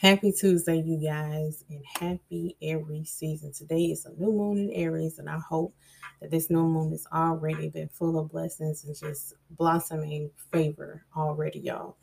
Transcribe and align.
Happy 0.00 0.32
Tuesday, 0.32 0.80
you 0.80 0.96
guys, 0.96 1.62
and 1.68 1.84
happy 1.84 2.56
Aries 2.62 3.12
season. 3.12 3.52
Today 3.52 3.82
is 3.82 4.06
a 4.06 4.12
new 4.18 4.32
moon 4.32 4.56
in 4.56 4.70
Aries, 4.70 5.18
and 5.18 5.28
I 5.28 5.38
hope 5.38 5.74
that 6.22 6.30
this 6.30 6.48
new 6.48 6.62
moon 6.62 6.92
has 6.92 7.06
already 7.12 7.68
been 7.68 7.90
full 7.90 8.18
of 8.18 8.30
blessings 8.30 8.82
and 8.84 8.96
just 8.96 9.34
blossoming 9.50 10.30
favor 10.50 11.04
already, 11.14 11.58
y'all. 11.58 11.98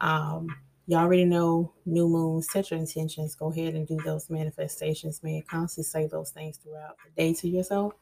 Um, 0.00 0.56
you 0.88 0.96
all 0.96 1.04
already 1.04 1.24
know 1.24 1.72
new 1.84 2.08
moon, 2.08 2.42
set 2.42 2.72
your 2.72 2.80
intentions, 2.80 3.36
go 3.36 3.52
ahead 3.52 3.74
and 3.74 3.86
do 3.86 3.96
those 4.04 4.28
manifestations, 4.28 5.22
man. 5.22 5.44
Constantly 5.48 5.84
say 5.84 6.08
those 6.08 6.32
things 6.32 6.56
throughout 6.56 6.96
the 7.04 7.22
day 7.22 7.32
to 7.32 7.48
yourself. 7.48 7.92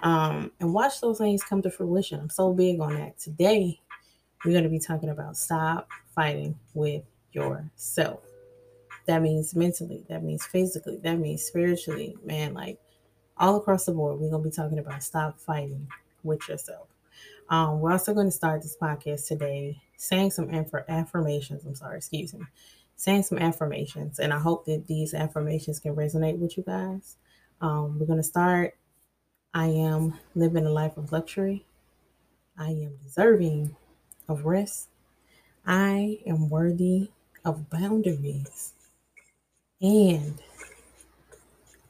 Um, 0.00 0.50
and 0.60 0.72
watch 0.72 1.02
those 1.02 1.18
things 1.18 1.42
come 1.42 1.60
to 1.60 1.70
fruition. 1.70 2.20
I'm 2.20 2.30
so 2.30 2.54
big 2.54 2.80
on 2.80 2.94
that. 2.94 3.18
Today, 3.18 3.82
we're 4.46 4.52
going 4.52 4.64
to 4.64 4.70
be 4.70 4.80
talking 4.80 5.10
about 5.10 5.36
stop 5.36 5.90
fighting 6.14 6.58
with 6.72 7.02
yourself 7.32 8.27
that 9.08 9.22
means 9.22 9.54
mentally, 9.56 10.04
that 10.08 10.22
means 10.22 10.46
physically, 10.46 10.98
that 11.02 11.18
means 11.18 11.42
spiritually, 11.42 12.16
man, 12.24 12.54
like 12.54 12.78
all 13.36 13.56
across 13.56 13.86
the 13.86 13.92
board, 13.92 14.20
we're 14.20 14.30
gonna 14.30 14.44
be 14.44 14.50
talking 14.50 14.78
about 14.78 15.02
stop 15.02 15.40
fighting 15.40 15.88
with 16.22 16.48
yourself. 16.48 16.86
Um, 17.50 17.80
we're 17.80 17.92
also 17.92 18.12
going 18.12 18.26
to 18.26 18.32
start 18.32 18.62
this 18.62 18.76
podcast 18.80 19.26
today 19.26 19.80
saying 19.96 20.32
some 20.32 20.50
affirmations. 20.50 21.64
I'm 21.64 21.74
sorry, 21.74 21.96
excuse 21.96 22.34
me, 22.34 22.44
saying 22.96 23.22
some 23.22 23.38
affirmations, 23.38 24.18
and 24.18 24.34
I 24.34 24.38
hope 24.38 24.66
that 24.66 24.86
these 24.86 25.14
affirmations 25.14 25.80
can 25.80 25.96
resonate 25.96 26.38
with 26.38 26.58
you 26.58 26.62
guys. 26.64 27.16
Um, 27.60 27.98
we're 27.98 28.06
going 28.06 28.18
to 28.18 28.22
start. 28.22 28.76
I 29.54 29.66
am 29.66 30.14
living 30.34 30.66
a 30.66 30.70
life 30.70 30.98
of 30.98 31.10
luxury. 31.10 31.64
I 32.58 32.68
am 32.68 32.98
deserving 33.02 33.74
of 34.28 34.44
rest. 34.44 34.88
I 35.66 36.18
am 36.26 36.50
worthy 36.50 37.10
of 37.46 37.70
boundaries. 37.70 38.74
And 39.80 40.34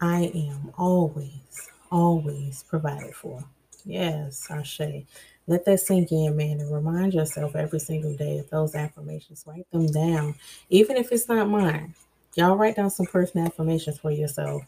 I 0.01 0.31
am 0.34 0.72
always, 0.77 1.70
always 1.91 2.62
provided 2.69 3.14
for. 3.14 3.42
Yes, 3.84 4.47
Ashe. 4.50 5.05
Let 5.47 5.64
that 5.64 5.80
sink 5.80 6.12
in, 6.12 6.36
man, 6.36 6.61
and 6.61 6.72
remind 6.72 7.14
yourself 7.14 7.56
every 7.56 7.80
single 7.80 8.14
day 8.14 8.39
of 8.39 8.50
those 8.50 8.75
affirmations. 8.75 9.45
Write 9.47 9.70
them 9.70 9.86
down, 9.86 10.34
even 10.69 10.98
if 10.98 11.11
it's 11.11 11.28
not 11.28 11.48
mine. 11.48 11.95
Y'all 12.34 12.56
write 12.56 12.77
down 12.77 12.91
some 12.91 13.06
personal 13.06 13.47
affirmations 13.47 13.98
for 13.98 14.11
yourself 14.11 14.62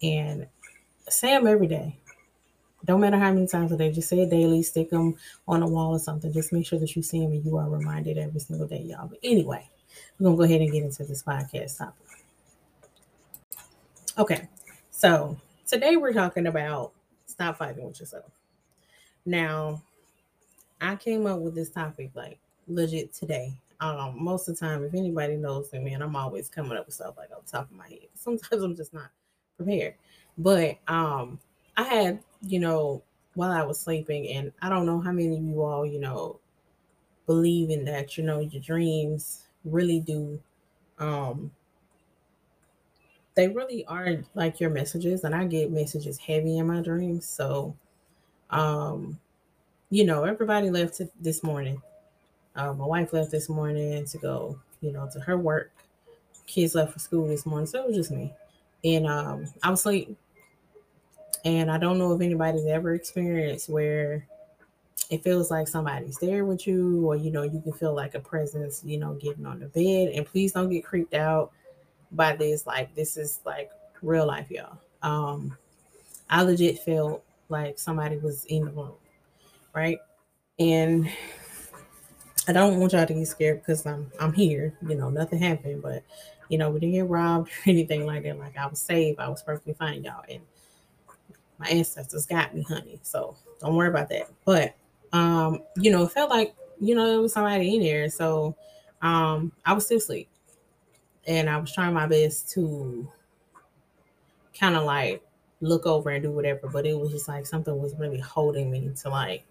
and 0.00 0.46
say 1.08 1.30
them 1.30 1.48
every 1.48 1.66
day. 1.66 1.96
Don't 2.84 3.00
matter 3.00 3.18
how 3.18 3.32
many 3.32 3.46
times 3.48 3.72
a 3.72 3.76
day, 3.76 3.90
just 3.90 4.08
say 4.08 4.20
it 4.20 4.30
daily, 4.30 4.62
stick 4.62 4.90
them 4.90 5.16
on 5.46 5.62
a 5.62 5.66
wall 5.66 5.94
or 5.94 5.98
something. 5.98 6.32
Just 6.32 6.52
make 6.52 6.66
sure 6.66 6.78
that 6.78 6.94
you 6.94 7.02
see 7.02 7.20
them 7.20 7.32
and 7.32 7.44
you 7.44 7.56
are 7.56 7.68
reminded 7.68 8.18
every 8.18 8.40
single 8.40 8.66
day, 8.66 8.82
y'all. 8.82 9.08
But 9.08 9.18
anyway, 9.22 9.68
we're 10.18 10.24
going 10.24 10.36
to 10.36 10.38
go 10.38 10.44
ahead 10.44 10.60
and 10.60 10.72
get 10.72 10.84
into 10.84 11.04
this 11.04 11.22
podcast 11.22 11.78
topic. 11.78 12.06
Okay, 14.18 14.46
so 14.90 15.38
today 15.66 15.96
we're 15.96 16.12
talking 16.12 16.46
about 16.46 16.92
stop 17.24 17.56
fighting 17.56 17.86
with 17.86 17.98
yourself. 17.98 18.30
Now, 19.24 19.82
I 20.82 20.96
came 20.96 21.26
up 21.26 21.40
with 21.40 21.54
this 21.54 21.70
topic 21.70 22.10
like 22.14 22.38
legit 22.68 23.14
today. 23.14 23.54
Um, 23.80 24.22
most 24.22 24.48
of 24.48 24.58
the 24.58 24.66
time, 24.66 24.84
if 24.84 24.92
anybody 24.92 25.36
knows 25.36 25.72
me, 25.72 25.78
man, 25.78 26.02
I'm 26.02 26.14
always 26.14 26.50
coming 26.50 26.76
up 26.76 26.84
with 26.86 26.94
stuff 26.94 27.14
like 27.16 27.30
on 27.34 27.42
top 27.44 27.70
of 27.70 27.76
my 27.76 27.88
head. 27.88 28.08
Sometimes 28.14 28.62
I'm 28.62 28.76
just 28.76 28.92
not 28.92 29.10
prepared. 29.56 29.94
But 30.36 30.78
um, 30.88 31.38
I 31.78 31.84
had, 31.84 32.20
you 32.42 32.58
know, 32.60 33.02
while 33.34 33.50
I 33.50 33.62
was 33.62 33.80
sleeping, 33.80 34.28
and 34.28 34.52
I 34.60 34.68
don't 34.68 34.84
know 34.84 35.00
how 35.00 35.12
many 35.12 35.38
of 35.38 35.42
you 35.42 35.62
all, 35.62 35.86
you 35.86 35.98
know, 35.98 36.38
believe 37.26 37.70
in 37.70 37.84
that, 37.86 38.18
you 38.18 38.24
know, 38.24 38.40
your 38.40 38.62
dreams 38.62 39.44
really 39.64 40.00
do 40.00 40.38
um 40.98 41.50
they 43.34 43.48
really 43.48 43.84
are 43.86 44.16
like 44.34 44.60
your 44.60 44.70
messages 44.70 45.24
and 45.24 45.34
i 45.34 45.44
get 45.44 45.70
messages 45.70 46.18
heavy 46.18 46.58
in 46.58 46.66
my 46.66 46.80
dreams 46.80 47.26
so 47.26 47.74
um 48.50 49.18
you 49.92 50.04
know 50.04 50.24
everybody 50.24 50.70
left 50.70 51.02
this 51.20 51.42
morning. 51.42 51.80
Uh, 52.56 52.72
my 52.72 52.84
wife 52.86 53.12
left 53.12 53.30
this 53.30 53.50
morning 53.50 54.04
to 54.06 54.18
go 54.18 54.58
you 54.80 54.90
know 54.90 55.06
to 55.12 55.20
her 55.20 55.36
work. 55.36 55.70
Kids 56.46 56.74
left 56.74 56.94
for 56.94 56.98
school 56.98 57.28
this 57.28 57.44
morning 57.44 57.66
so 57.66 57.82
it 57.82 57.88
was 57.88 57.96
just 57.96 58.10
me. 58.10 58.32
And 58.84 59.06
um 59.06 59.44
i 59.62 59.70
was 59.70 59.80
asleep. 59.80 60.16
And 61.44 61.70
i 61.70 61.76
don't 61.76 61.98
know 61.98 62.14
if 62.14 62.22
anybody's 62.22 62.66
ever 62.66 62.94
experienced 62.94 63.68
where 63.68 64.26
it 65.10 65.22
feels 65.22 65.50
like 65.50 65.68
somebody's 65.68 66.16
there 66.16 66.46
with 66.46 66.66
you 66.66 67.06
or 67.06 67.14
you 67.14 67.30
know 67.30 67.42
you 67.42 67.60
can 67.60 67.74
feel 67.74 67.94
like 67.94 68.14
a 68.14 68.20
presence 68.20 68.82
you 68.82 68.96
know 68.96 69.12
getting 69.14 69.44
on 69.44 69.60
the 69.60 69.66
bed. 69.66 70.14
And 70.14 70.24
please 70.24 70.52
don't 70.52 70.70
get 70.70 70.86
creeped 70.86 71.12
out 71.12 71.52
by 72.12 72.36
this. 72.36 72.66
Like 72.66 72.94
this 72.94 73.16
is 73.16 73.40
like 73.44 73.70
real 74.02 74.26
life, 74.26 74.50
y'all. 74.50 74.78
Um, 75.02 75.56
I 76.30 76.42
legit 76.42 76.78
felt 76.78 77.24
like 77.48 77.78
somebody 77.78 78.16
was 78.16 78.44
in 78.46 78.64
the 78.64 78.70
room, 78.70 78.92
right? 79.74 79.98
And 80.58 81.10
I 82.48 82.52
don't 82.52 82.78
want 82.78 82.92
y'all 82.92 83.06
to 83.06 83.14
get 83.14 83.26
scared 83.26 83.60
because 83.60 83.86
I'm 83.86 84.10
I'm 84.20 84.32
here. 84.32 84.74
You 84.86 84.94
know, 84.94 85.10
nothing 85.10 85.38
happened, 85.38 85.82
but 85.82 86.02
you 86.48 86.58
know, 86.58 86.70
we 86.70 86.80
didn't 86.80 86.94
get 86.94 87.08
robbed 87.08 87.48
or 87.66 87.70
anything 87.70 88.06
like 88.06 88.22
that. 88.24 88.38
Like 88.38 88.56
I 88.56 88.66
was 88.66 88.80
safe, 88.80 89.18
I 89.18 89.28
was 89.28 89.42
perfectly 89.42 89.74
fine, 89.74 90.04
y'all. 90.04 90.24
And 90.28 90.40
my 91.58 91.66
ancestors 91.66 92.26
got 92.26 92.54
me, 92.54 92.62
honey. 92.62 92.98
So 93.02 93.36
don't 93.60 93.76
worry 93.76 93.88
about 93.88 94.08
that. 94.10 94.28
But 94.44 94.74
um, 95.12 95.62
you 95.76 95.90
know, 95.90 96.04
it 96.04 96.12
felt 96.12 96.30
like, 96.30 96.54
you 96.80 96.94
know, 96.94 97.06
there 97.06 97.20
was 97.20 97.32
somebody 97.32 97.76
in 97.76 97.82
there. 97.82 98.08
So 98.10 98.56
um 99.02 99.52
I 99.64 99.72
was 99.72 99.84
still 99.84 99.98
asleep 99.98 100.28
and 101.26 101.48
I 101.48 101.56
was 101.58 101.72
trying 101.72 101.94
my 101.94 102.06
best 102.06 102.50
to 102.52 103.08
kind 104.58 104.76
of 104.76 104.84
like 104.84 105.22
look 105.60 105.86
over 105.86 106.10
and 106.10 106.22
do 106.22 106.32
whatever, 106.32 106.68
but 106.68 106.86
it 106.86 106.98
was 106.98 107.10
just 107.10 107.28
like 107.28 107.46
something 107.46 107.80
was 107.80 107.94
really 107.96 108.18
holding 108.18 108.70
me 108.70 108.92
to 109.02 109.08
like 109.08 109.44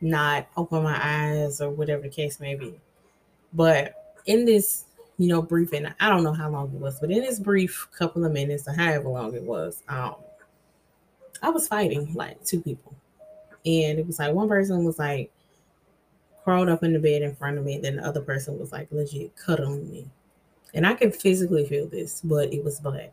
not 0.00 0.46
open 0.56 0.82
my 0.82 0.98
eyes 1.02 1.60
or 1.60 1.70
whatever 1.70 2.02
the 2.02 2.08
case 2.08 2.40
may 2.40 2.54
be. 2.54 2.78
But 3.52 4.16
in 4.26 4.44
this, 4.44 4.84
you 5.18 5.28
know, 5.28 5.42
briefing, 5.42 5.86
I 6.00 6.08
don't 6.08 6.24
know 6.24 6.32
how 6.32 6.50
long 6.50 6.66
it 6.66 6.80
was, 6.80 7.00
but 7.00 7.10
in 7.10 7.20
this 7.20 7.38
brief 7.38 7.88
couple 7.96 8.24
of 8.24 8.32
minutes 8.32 8.68
or 8.68 8.72
however 8.72 9.08
long 9.08 9.34
it 9.34 9.42
was, 9.42 9.82
um, 9.88 10.16
I 11.42 11.50
was 11.50 11.66
fighting 11.68 12.12
like 12.14 12.44
two 12.44 12.60
people. 12.60 12.94
And 13.64 13.98
it 13.98 14.06
was 14.06 14.18
like 14.18 14.34
one 14.34 14.48
person 14.48 14.84
was 14.84 14.98
like 14.98 15.30
crawled 16.44 16.68
up 16.68 16.82
in 16.82 16.92
the 16.92 16.98
bed 16.98 17.22
in 17.22 17.34
front 17.36 17.56
of 17.56 17.64
me, 17.64 17.76
and 17.76 17.84
then 17.84 17.96
the 17.96 18.06
other 18.06 18.20
person 18.20 18.58
was 18.58 18.72
like 18.72 18.88
legit 18.90 19.34
cuddling 19.36 19.88
me 19.90 20.10
and 20.74 20.86
I 20.86 20.94
can 20.94 21.12
physically 21.12 21.66
feel 21.66 21.86
this, 21.86 22.20
but 22.22 22.52
it 22.52 22.64
was 22.64 22.80
black. 22.80 23.12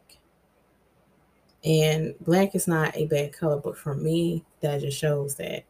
And 1.64 2.16
black 2.22 2.56
is 2.56 2.68
not 2.68 2.96
a 2.96 3.06
bad 3.08 3.34
color, 3.34 3.58
but 3.58 3.78
for 3.78 3.94
me, 3.94 4.46
that 4.62 4.82
just 4.82 4.98
shows 4.98 5.36
that, 5.36 5.66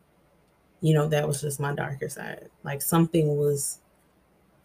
you 0.82 0.94
know, 0.94 1.08
that 1.08 1.28
was 1.28 1.42
just 1.42 1.60
my 1.60 1.74
darker 1.74 2.10
side. 2.10 2.50
Like 2.64 2.82
something 2.82 3.36
was 3.36 3.80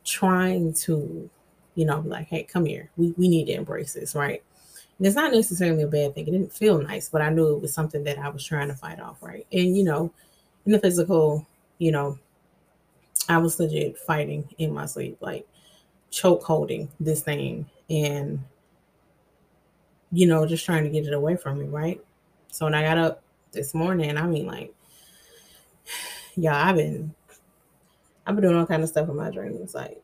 trying 0.05 0.75
to, 0.75 1.31
you 1.75 1.85
know, 1.87 2.01
like, 2.01 2.29
hey, 2.29 2.43
come 2.43 2.67
here. 2.67 2.91
We, 2.97 3.15
we 3.17 3.29
need 3.29 3.47
to 3.47 3.55
embrace 3.55 3.95
this, 3.95 4.15
right? 4.15 4.43
And 4.99 5.07
it's 5.07 5.17
not 5.17 5.33
necessarily 5.33 5.83
a 5.83 5.89
bad 5.89 6.15
thing. 6.15 6.29
It 6.29 6.33
didn't 6.33 6.53
feel 6.53 6.81
nice, 6.81 7.09
but 7.09 7.23
I 7.23 7.31
knew 7.31 7.55
it 7.55 7.63
was 7.63 7.73
something 7.73 8.05
that 8.05 8.19
I 8.19 8.29
was 8.29 8.45
trying 8.45 8.69
to 8.69 8.75
fight 8.75 9.01
off, 9.01 9.23
right? 9.23 9.47
And, 9.51 9.77
you 9.77 9.83
know, 9.83 10.13
in 10.67 10.73
the 10.73 10.79
physical, 10.79 11.47
you 11.79 11.91
know, 11.91 12.19
I 13.29 13.39
was 13.39 13.59
legit 13.59 13.99
fighting 13.99 14.49
in 14.59 14.73
my 14.73 14.87
sleep. 14.87 15.17
Like 15.21 15.47
choke 16.15 16.45
holding 16.45 16.89
this 17.01 17.23
thing 17.23 17.69
and 17.91 18.39
you 20.13 20.27
know 20.27 20.47
just 20.47 20.65
trying 20.65 20.85
to 20.85 20.91
get 20.91 21.07
it 21.07 21.13
away 21.13 21.37
from 21.37 21.59
me 21.59 21.67
right? 21.67 22.01
So 22.49 22.67
when 22.67 22.75
i 22.75 22.83
got 22.83 22.99
up 22.99 23.23
this 23.51 23.75
morning 23.75 24.17
i 24.17 24.27
mean 24.27 24.47
like 24.47 24.73
y'all 26.37 26.55
i've 26.55 26.77
been 26.77 27.13
i've 28.27 28.37
been 28.37 28.45
doing 28.45 28.57
all 28.57 28.67
kind 28.67 28.83
of 28.83 28.89
stuff 28.89 29.09
in 29.09 29.17
my 29.17 29.31
dreams 29.31 29.75
like 29.75 30.01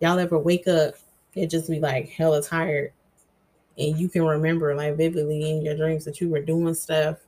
y'all 0.00 0.18
ever 0.18 0.38
wake 0.38 0.66
up 0.66 0.94
and 1.36 1.50
just 1.50 1.68
be 1.68 1.78
like 1.78 2.08
hella 2.08 2.42
tired 2.42 2.92
and 3.76 3.98
you 3.98 4.08
can 4.08 4.24
remember 4.24 4.74
like 4.74 4.96
vividly 4.96 5.50
in 5.50 5.62
your 5.62 5.76
dreams 5.76 6.04
that 6.04 6.20
you 6.20 6.28
were 6.30 6.40
doing 6.40 6.74
stuff 6.74 7.18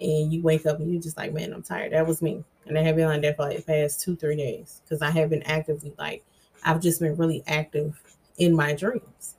and 0.00 0.32
you 0.32 0.42
wake 0.42 0.66
up 0.66 0.78
and 0.78 0.92
you're 0.92 1.02
just 1.02 1.16
like 1.16 1.32
man 1.32 1.52
i'm 1.52 1.62
tired. 1.62 1.92
That 1.92 2.06
was 2.06 2.22
me. 2.22 2.44
And 2.66 2.78
i 2.78 2.82
have 2.82 2.96
been 2.96 3.06
like 3.06 3.22
that 3.22 3.36
for 3.36 3.44
like 3.44 3.56
the 3.56 3.62
past 3.62 4.00
two 4.00 4.16
three 4.16 4.36
days 4.36 4.82
because 4.84 5.02
i 5.02 5.10
have 5.10 5.30
been 5.30 5.42
actively 5.44 5.94
like 5.98 6.22
I've 6.64 6.80
just 6.80 7.00
been 7.00 7.16
really 7.16 7.42
active 7.46 8.00
in 8.38 8.54
my 8.54 8.74
dreams. 8.74 9.36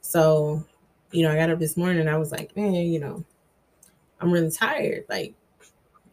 So, 0.00 0.64
you 1.10 1.22
know, 1.22 1.32
I 1.32 1.36
got 1.36 1.50
up 1.50 1.58
this 1.58 1.76
morning 1.76 2.00
and 2.00 2.10
I 2.10 2.16
was 2.18 2.32
like, 2.32 2.56
man, 2.56 2.74
you 2.74 3.00
know, 3.00 3.24
I'm 4.20 4.32
really 4.32 4.50
tired. 4.50 5.04
Like, 5.08 5.34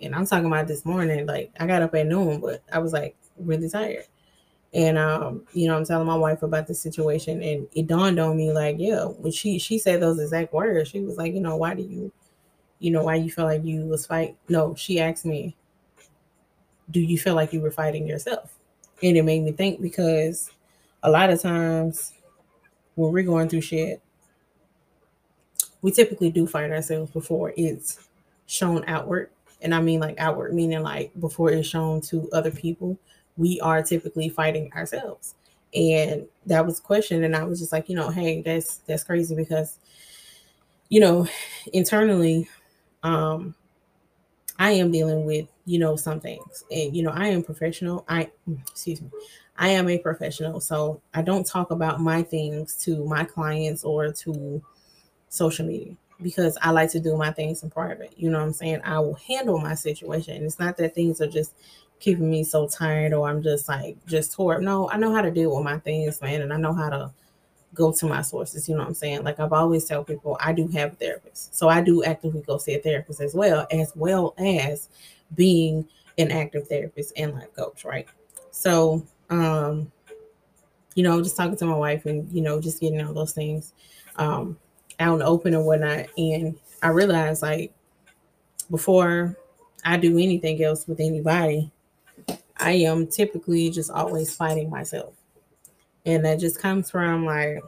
and 0.01 0.15
I'm 0.15 0.25
talking 0.25 0.47
about 0.47 0.67
this 0.67 0.85
morning, 0.85 1.25
like 1.25 1.51
I 1.59 1.67
got 1.67 1.81
up 1.81 1.95
at 1.95 2.07
noon, 2.07 2.41
but 2.41 2.61
I 2.71 2.79
was 2.79 2.93
like 2.93 3.15
really 3.37 3.69
tired. 3.69 4.05
And 4.73 4.97
um, 4.97 5.43
you 5.53 5.67
know, 5.67 5.77
I'm 5.77 5.85
telling 5.85 6.07
my 6.07 6.15
wife 6.15 6.41
about 6.41 6.65
the 6.67 6.73
situation, 6.73 7.43
and 7.43 7.67
it 7.73 7.85
dawned 7.87 8.19
on 8.19 8.35
me, 8.35 8.51
like, 8.51 8.77
yeah, 8.79 9.05
when 9.05 9.31
she 9.31 9.59
she 9.59 9.77
said 9.77 10.01
those 10.01 10.19
exact 10.19 10.51
words, 10.51 10.89
she 10.89 11.01
was 11.01 11.15
like, 11.15 11.33
you 11.33 11.41
know, 11.41 11.55
why 11.57 11.75
do 11.75 11.83
you, 11.83 12.11
you 12.79 12.89
know, 12.91 13.03
why 13.03 13.15
you 13.15 13.29
feel 13.31 13.45
like 13.45 13.63
you 13.63 13.85
was 13.85 14.07
fight? 14.07 14.35
No, 14.49 14.73
she 14.75 14.99
asked 14.99 15.25
me, 15.25 15.55
do 16.89 16.99
you 16.99 17.17
feel 17.17 17.35
like 17.35 17.53
you 17.53 17.61
were 17.61 17.71
fighting 17.71 18.07
yourself? 18.07 18.57
And 19.03 19.17
it 19.17 19.23
made 19.23 19.43
me 19.43 19.51
think 19.51 19.81
because 19.81 20.49
a 21.03 21.11
lot 21.11 21.29
of 21.29 21.41
times 21.41 22.13
when 22.95 23.11
we're 23.11 23.23
going 23.23 23.49
through 23.49 23.61
shit, 23.61 24.01
we 25.81 25.91
typically 25.91 26.31
do 26.31 26.47
fight 26.47 26.71
ourselves 26.71 27.11
before 27.11 27.53
it's 27.57 28.07
shown 28.47 28.83
outward. 28.87 29.29
And 29.61 29.75
I 29.75 29.81
mean 29.81 29.99
like 29.99 30.15
outward, 30.17 30.53
meaning 30.53 30.81
like 30.81 31.11
before 31.19 31.51
it's 31.51 31.67
shown 31.67 31.99
to 32.01 32.29
other 32.31 32.51
people, 32.51 32.97
we 33.35 33.59
are 33.59 33.83
typically 33.83 34.29
fighting 34.29 34.71
ourselves. 34.73 35.35
And 35.75 36.25
that 36.45 36.65
was 36.65 36.79
a 36.79 36.81
question. 36.81 37.23
And 37.23 37.35
I 37.35 37.43
was 37.43 37.59
just 37.59 37.71
like, 37.71 37.89
you 37.89 37.95
know, 37.95 38.09
hey, 38.09 38.41
that's 38.41 38.77
that's 38.87 39.03
crazy 39.03 39.35
because, 39.35 39.79
you 40.89 41.01
know, 41.01 41.27
internally, 41.73 42.47
um, 43.01 43.55
I 44.59 44.71
am 44.71 44.91
dealing 44.91 45.25
with, 45.25 45.47
you 45.65 45.79
know, 45.79 45.95
some 45.95 46.19
things. 46.19 46.63
And, 46.71 46.95
you 46.95 47.03
know, 47.03 47.11
I 47.11 47.27
am 47.27 47.43
professional. 47.43 48.05
I, 48.07 48.29
mm, 48.47 48.59
excuse 48.69 49.01
me, 49.01 49.09
I 49.57 49.69
am 49.69 49.89
a 49.89 49.97
professional. 49.97 50.59
So 50.59 51.01
I 51.13 51.21
don't 51.21 51.45
talk 51.45 51.71
about 51.71 52.01
my 52.01 52.23
things 52.23 52.75
to 52.83 53.05
my 53.05 53.23
clients 53.23 53.83
or 53.83 54.11
to 54.11 54.61
social 55.29 55.65
media 55.65 55.95
because 56.21 56.57
I 56.61 56.71
like 56.71 56.91
to 56.91 56.99
do 56.99 57.17
my 57.17 57.31
things 57.31 57.63
in 57.63 57.69
private. 57.69 58.13
You 58.17 58.29
know 58.29 58.39
what 58.39 58.45
I'm 58.45 58.53
saying? 58.53 58.81
I 58.83 58.99
will 58.99 59.15
handle 59.15 59.59
my 59.59 59.75
situation. 59.75 60.35
And 60.35 60.45
it's 60.45 60.59
not 60.59 60.77
that 60.77 60.95
things 60.95 61.21
are 61.21 61.27
just 61.27 61.53
keeping 61.99 62.29
me 62.29 62.43
so 62.43 62.67
tired 62.67 63.13
or 63.13 63.29
I'm 63.29 63.41
just 63.41 63.69
like 63.69 63.95
just 64.05 64.33
tore 64.33 64.55
up. 64.55 64.61
No, 64.61 64.89
I 64.89 64.97
know 64.97 65.13
how 65.13 65.21
to 65.21 65.31
deal 65.31 65.55
with 65.55 65.63
my 65.63 65.79
things, 65.79 66.21
man, 66.21 66.41
and 66.41 66.51
I 66.51 66.57
know 66.57 66.73
how 66.73 66.89
to 66.89 67.11
go 67.73 67.93
to 67.93 68.05
my 68.05 68.21
sources. 68.21 68.67
You 68.67 68.75
know 68.75 68.81
what 68.81 68.89
I'm 68.89 68.93
saying? 68.93 69.23
Like 69.23 69.39
I've 69.39 69.53
always 69.53 69.85
tell 69.85 70.03
people, 70.03 70.37
I 70.41 70.51
do 70.51 70.67
have 70.67 70.93
a 70.93 70.95
therapist, 70.95 71.55
so 71.55 71.69
I 71.69 71.81
do 71.81 72.03
actively 72.03 72.41
go 72.41 72.57
see 72.57 72.75
a 72.75 72.79
therapist 72.79 73.21
as 73.21 73.33
well, 73.33 73.65
as 73.71 73.93
well 73.95 74.33
as 74.37 74.89
being 75.35 75.87
an 76.17 76.31
active 76.31 76.67
therapist 76.67 77.13
and 77.17 77.33
life 77.33 77.53
coach, 77.55 77.85
right? 77.85 78.07
So, 78.51 79.05
um, 79.29 79.91
you 80.95 81.03
know, 81.03 81.21
just 81.21 81.35
talking 81.35 81.57
to 81.57 81.65
my 81.65 81.75
wife 81.75 82.05
and 82.05 82.31
you 82.31 82.41
know, 82.41 82.61
just 82.61 82.79
getting 82.79 83.01
all 83.01 83.13
those 83.13 83.33
things 83.33 83.73
um, 84.17 84.57
out 84.99 85.15
and 85.15 85.23
open 85.23 85.53
and 85.53 85.65
whatnot, 85.65 86.07
and 86.17 86.55
I 86.81 86.89
realized 86.89 87.41
like 87.41 87.73
before 88.69 89.35
I 89.83 89.97
do 89.97 90.17
anything 90.17 90.63
else 90.63 90.87
with 90.87 90.99
anybody, 90.99 91.71
I 92.57 92.71
am 92.71 93.07
typically 93.07 93.69
just 93.69 93.89
always 93.89 94.35
fighting 94.35 94.69
myself 94.69 95.13
and 96.05 96.25
that 96.25 96.39
just 96.39 96.59
comes 96.59 96.89
from 96.89 97.25
like 97.25 97.59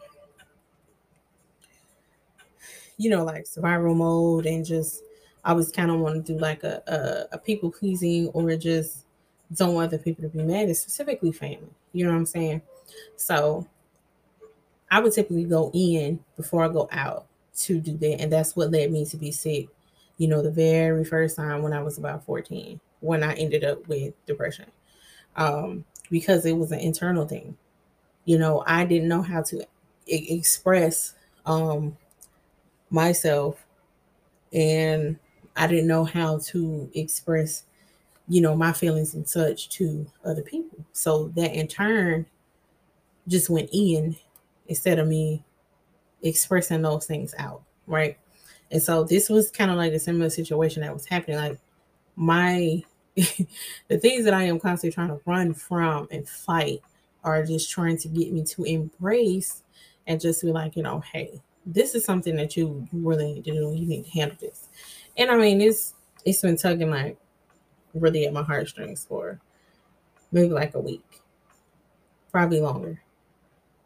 you 2.97 3.09
know 3.09 3.23
like 3.23 3.45
survival 3.45 3.95
mode 3.95 4.45
and 4.45 4.65
just 4.65 5.03
I 5.45 5.53
was 5.53 5.71
kind 5.71 5.91
of 5.91 5.99
want 5.99 6.25
to 6.25 6.33
do 6.33 6.37
like 6.39 6.63
a, 6.63 6.81
a, 6.87 7.35
a 7.35 7.37
people 7.37 7.71
pleasing 7.71 8.27
or 8.29 8.55
just 8.57 9.05
don't 9.53 9.75
want 9.75 9.87
other 9.87 9.97
people 9.97 10.23
to 10.23 10.29
be 10.29 10.43
mad, 10.43 10.75
specifically 10.75 11.31
family. 11.31 11.69
You 11.93 12.05
know 12.05 12.11
what 12.11 12.17
I'm 12.17 12.25
saying? 12.25 12.61
So 13.15 13.65
I 14.91 14.99
would 14.99 15.13
typically 15.13 15.45
go 15.45 15.71
in 15.73 16.19
before 16.35 16.65
I 16.65 16.67
go 16.67 16.89
out 16.91 17.27
to 17.59 17.79
do 17.79 17.95
that. 17.97 18.19
And 18.21 18.33
that's 18.33 18.55
what 18.55 18.71
led 18.71 18.91
me 18.91 19.05
to 19.05 19.17
be 19.17 19.31
sick, 19.31 19.67
you 20.17 20.27
know, 20.27 20.41
the 20.41 20.51
very 20.51 21.05
first 21.05 21.37
time 21.37 21.61
when 21.61 21.71
I 21.71 21.81
was 21.81 21.97
about 21.97 22.25
14, 22.25 22.79
when 22.99 23.23
I 23.23 23.33
ended 23.35 23.63
up 23.63 23.87
with 23.87 24.13
depression. 24.25 24.65
Um, 25.37 25.85
because 26.09 26.45
it 26.45 26.57
was 26.57 26.71
an 26.71 26.79
internal 26.79 27.25
thing 27.25 27.57
you 28.25 28.39
know, 28.39 28.63
I 28.65 28.85
didn't 28.85 29.07
know 29.07 29.21
how 29.21 29.43
to 29.43 29.65
express 30.07 31.13
um, 31.45 31.95
myself 32.89 33.63
and 34.51 35.17
I 35.55 35.67
didn't 35.67 35.87
know 35.87 36.03
how 36.03 36.39
to 36.39 36.89
express, 36.93 37.63
you 38.27 38.41
know, 38.41 38.55
my 38.55 38.73
feelings 38.73 39.13
and 39.13 39.27
such 39.27 39.69
to 39.69 40.05
other 40.23 40.41
people. 40.41 40.85
So 40.93 41.29
that 41.35 41.53
in 41.53 41.67
turn 41.67 42.25
just 43.27 43.49
went 43.49 43.69
in 43.71 44.15
instead 44.67 44.99
of 44.99 45.07
me 45.07 45.43
expressing 46.21 46.81
those 46.81 47.05
things 47.05 47.33
out, 47.37 47.61
right? 47.87 48.17
And 48.71 48.81
so 48.81 49.03
this 49.03 49.29
was 49.29 49.51
kind 49.51 49.71
of 49.71 49.77
like 49.77 49.93
a 49.93 49.99
similar 49.99 50.29
situation 50.29 50.81
that 50.81 50.93
was 50.93 51.05
happening. 51.05 51.37
Like 51.37 51.59
my 52.15 52.83
the 53.15 53.97
things 53.97 54.25
that 54.25 54.33
I 54.33 54.43
am 54.43 54.59
constantly 54.59 54.93
trying 54.93 55.09
to 55.09 55.21
run 55.25 55.53
from 55.53 56.07
and 56.11 56.27
fight 56.27 56.81
are 57.23 57.45
just 57.45 57.71
trying 57.71 57.97
to 57.97 58.07
get 58.09 58.31
me 58.31 58.43
to 58.43 58.63
embrace 58.63 59.63
and 60.07 60.19
just 60.19 60.43
be 60.43 60.51
like, 60.51 60.75
you 60.75 60.83
know, 60.83 60.99
hey, 60.99 61.41
this 61.65 61.95
is 61.95 62.05
something 62.05 62.35
that 62.35 62.55
you 62.55 62.87
really 62.91 63.33
need 63.33 63.45
to 63.45 63.51
do. 63.51 63.73
You 63.75 63.87
need 63.87 64.05
to 64.05 64.11
handle 64.11 64.37
this. 64.39 64.67
And 65.17 65.31
I 65.31 65.37
mean, 65.37 65.61
it's 65.61 65.93
it's 66.25 66.41
been 66.41 66.57
tugging 66.57 66.89
like 66.89 67.17
really 67.93 68.25
at 68.25 68.33
my 68.33 68.43
heartstrings 68.43 69.05
for 69.05 69.39
maybe 70.31 70.49
like 70.49 70.75
a 70.75 70.79
week, 70.79 71.21
probably 72.31 72.59
longer. 72.59 73.01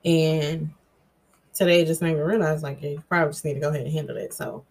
And 0.06 0.72
today 1.54 1.86
just 1.86 2.02
made 2.02 2.16
me 2.16 2.22
realize 2.22 2.64
like 2.64 2.82
you 2.82 3.04
probably 3.10 3.34
just 3.34 3.46
need 3.46 3.56
to 3.56 3.60
go 3.60 3.70
ahead 3.70 3.82
and 3.82 3.92
handle 3.92 4.18
it. 4.18 4.34
So, 4.34 4.64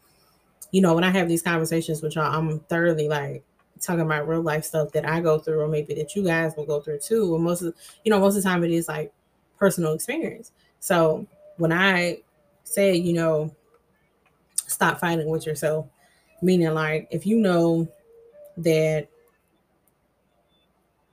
you 0.72 0.80
know, 0.80 0.94
when 0.94 1.04
I 1.04 1.10
have 1.10 1.28
these 1.28 1.42
conversations 1.42 2.02
with 2.02 2.16
y'all, 2.16 2.34
I'm 2.34 2.60
thoroughly 2.60 3.08
like 3.08 3.44
talking 3.80 4.00
about 4.00 4.26
real 4.26 4.42
life 4.42 4.64
stuff 4.64 4.90
that 4.92 5.06
I 5.08 5.20
go 5.20 5.38
through, 5.38 5.60
or 5.60 5.68
maybe 5.68 5.94
that 5.94 6.16
you 6.16 6.24
guys 6.24 6.56
will 6.56 6.66
go 6.66 6.80
through 6.80 6.98
too. 6.98 7.34
And 7.34 7.44
most 7.44 7.62
of 7.62 7.74
you 8.04 8.10
know, 8.10 8.18
most 8.18 8.36
of 8.36 8.42
the 8.42 8.48
time 8.48 8.64
it 8.64 8.70
is 8.70 8.88
like 8.88 9.12
personal 9.58 9.92
experience. 9.92 10.52
So 10.80 11.26
when 11.58 11.72
I 11.72 12.22
say, 12.64 12.94
you 12.94 13.12
know, 13.12 13.54
stop 14.66 14.98
fighting 14.98 15.28
with 15.28 15.46
yourself, 15.46 15.86
meaning 16.42 16.72
like 16.74 17.08
if 17.10 17.26
you 17.26 17.38
know 17.38 17.88
that 18.58 19.08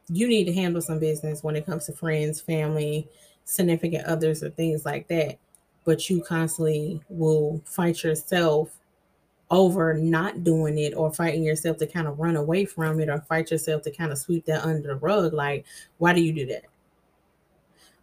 you 0.10 0.28
need 0.28 0.46
to 0.46 0.54
handle 0.54 0.82
some 0.82 1.00
business 1.00 1.44
when 1.44 1.56
it 1.56 1.66
comes 1.66 1.86
to 1.86 1.94
friends, 1.94 2.40
family, 2.40 3.08
significant 3.44 4.06
others, 4.06 4.44
or 4.44 4.50
things 4.52 4.86
like 4.86 5.08
that, 5.08 5.38
but 5.84 6.10
you 6.10 6.22
constantly 6.22 7.02
will 7.10 7.62
fight 7.66 8.04
yourself 8.04 8.78
over 9.52 9.94
not 9.94 10.44
doing 10.44 10.78
it 10.78 10.94
or 10.96 11.14
fighting 11.14 11.44
yourself 11.44 11.78
to 11.78 11.86
kind 11.86 12.08
of 12.08 12.20
run 12.20 12.36
away 12.36 12.66
from 12.66 13.00
it 13.00 13.10
or 13.10 13.22
fight 13.22 13.52
yourself 13.52 13.84
to 13.84 13.92
kind 13.92 14.12
of 14.12 14.18
sweep 14.18 14.44
that 14.46 14.66
under 14.66 14.88
the 14.88 14.96
rug 14.96 15.34
like 15.34 15.64
why 16.00 16.14
do 16.14 16.22
you 16.22 16.34
do 16.34 16.48
that? 16.48 16.64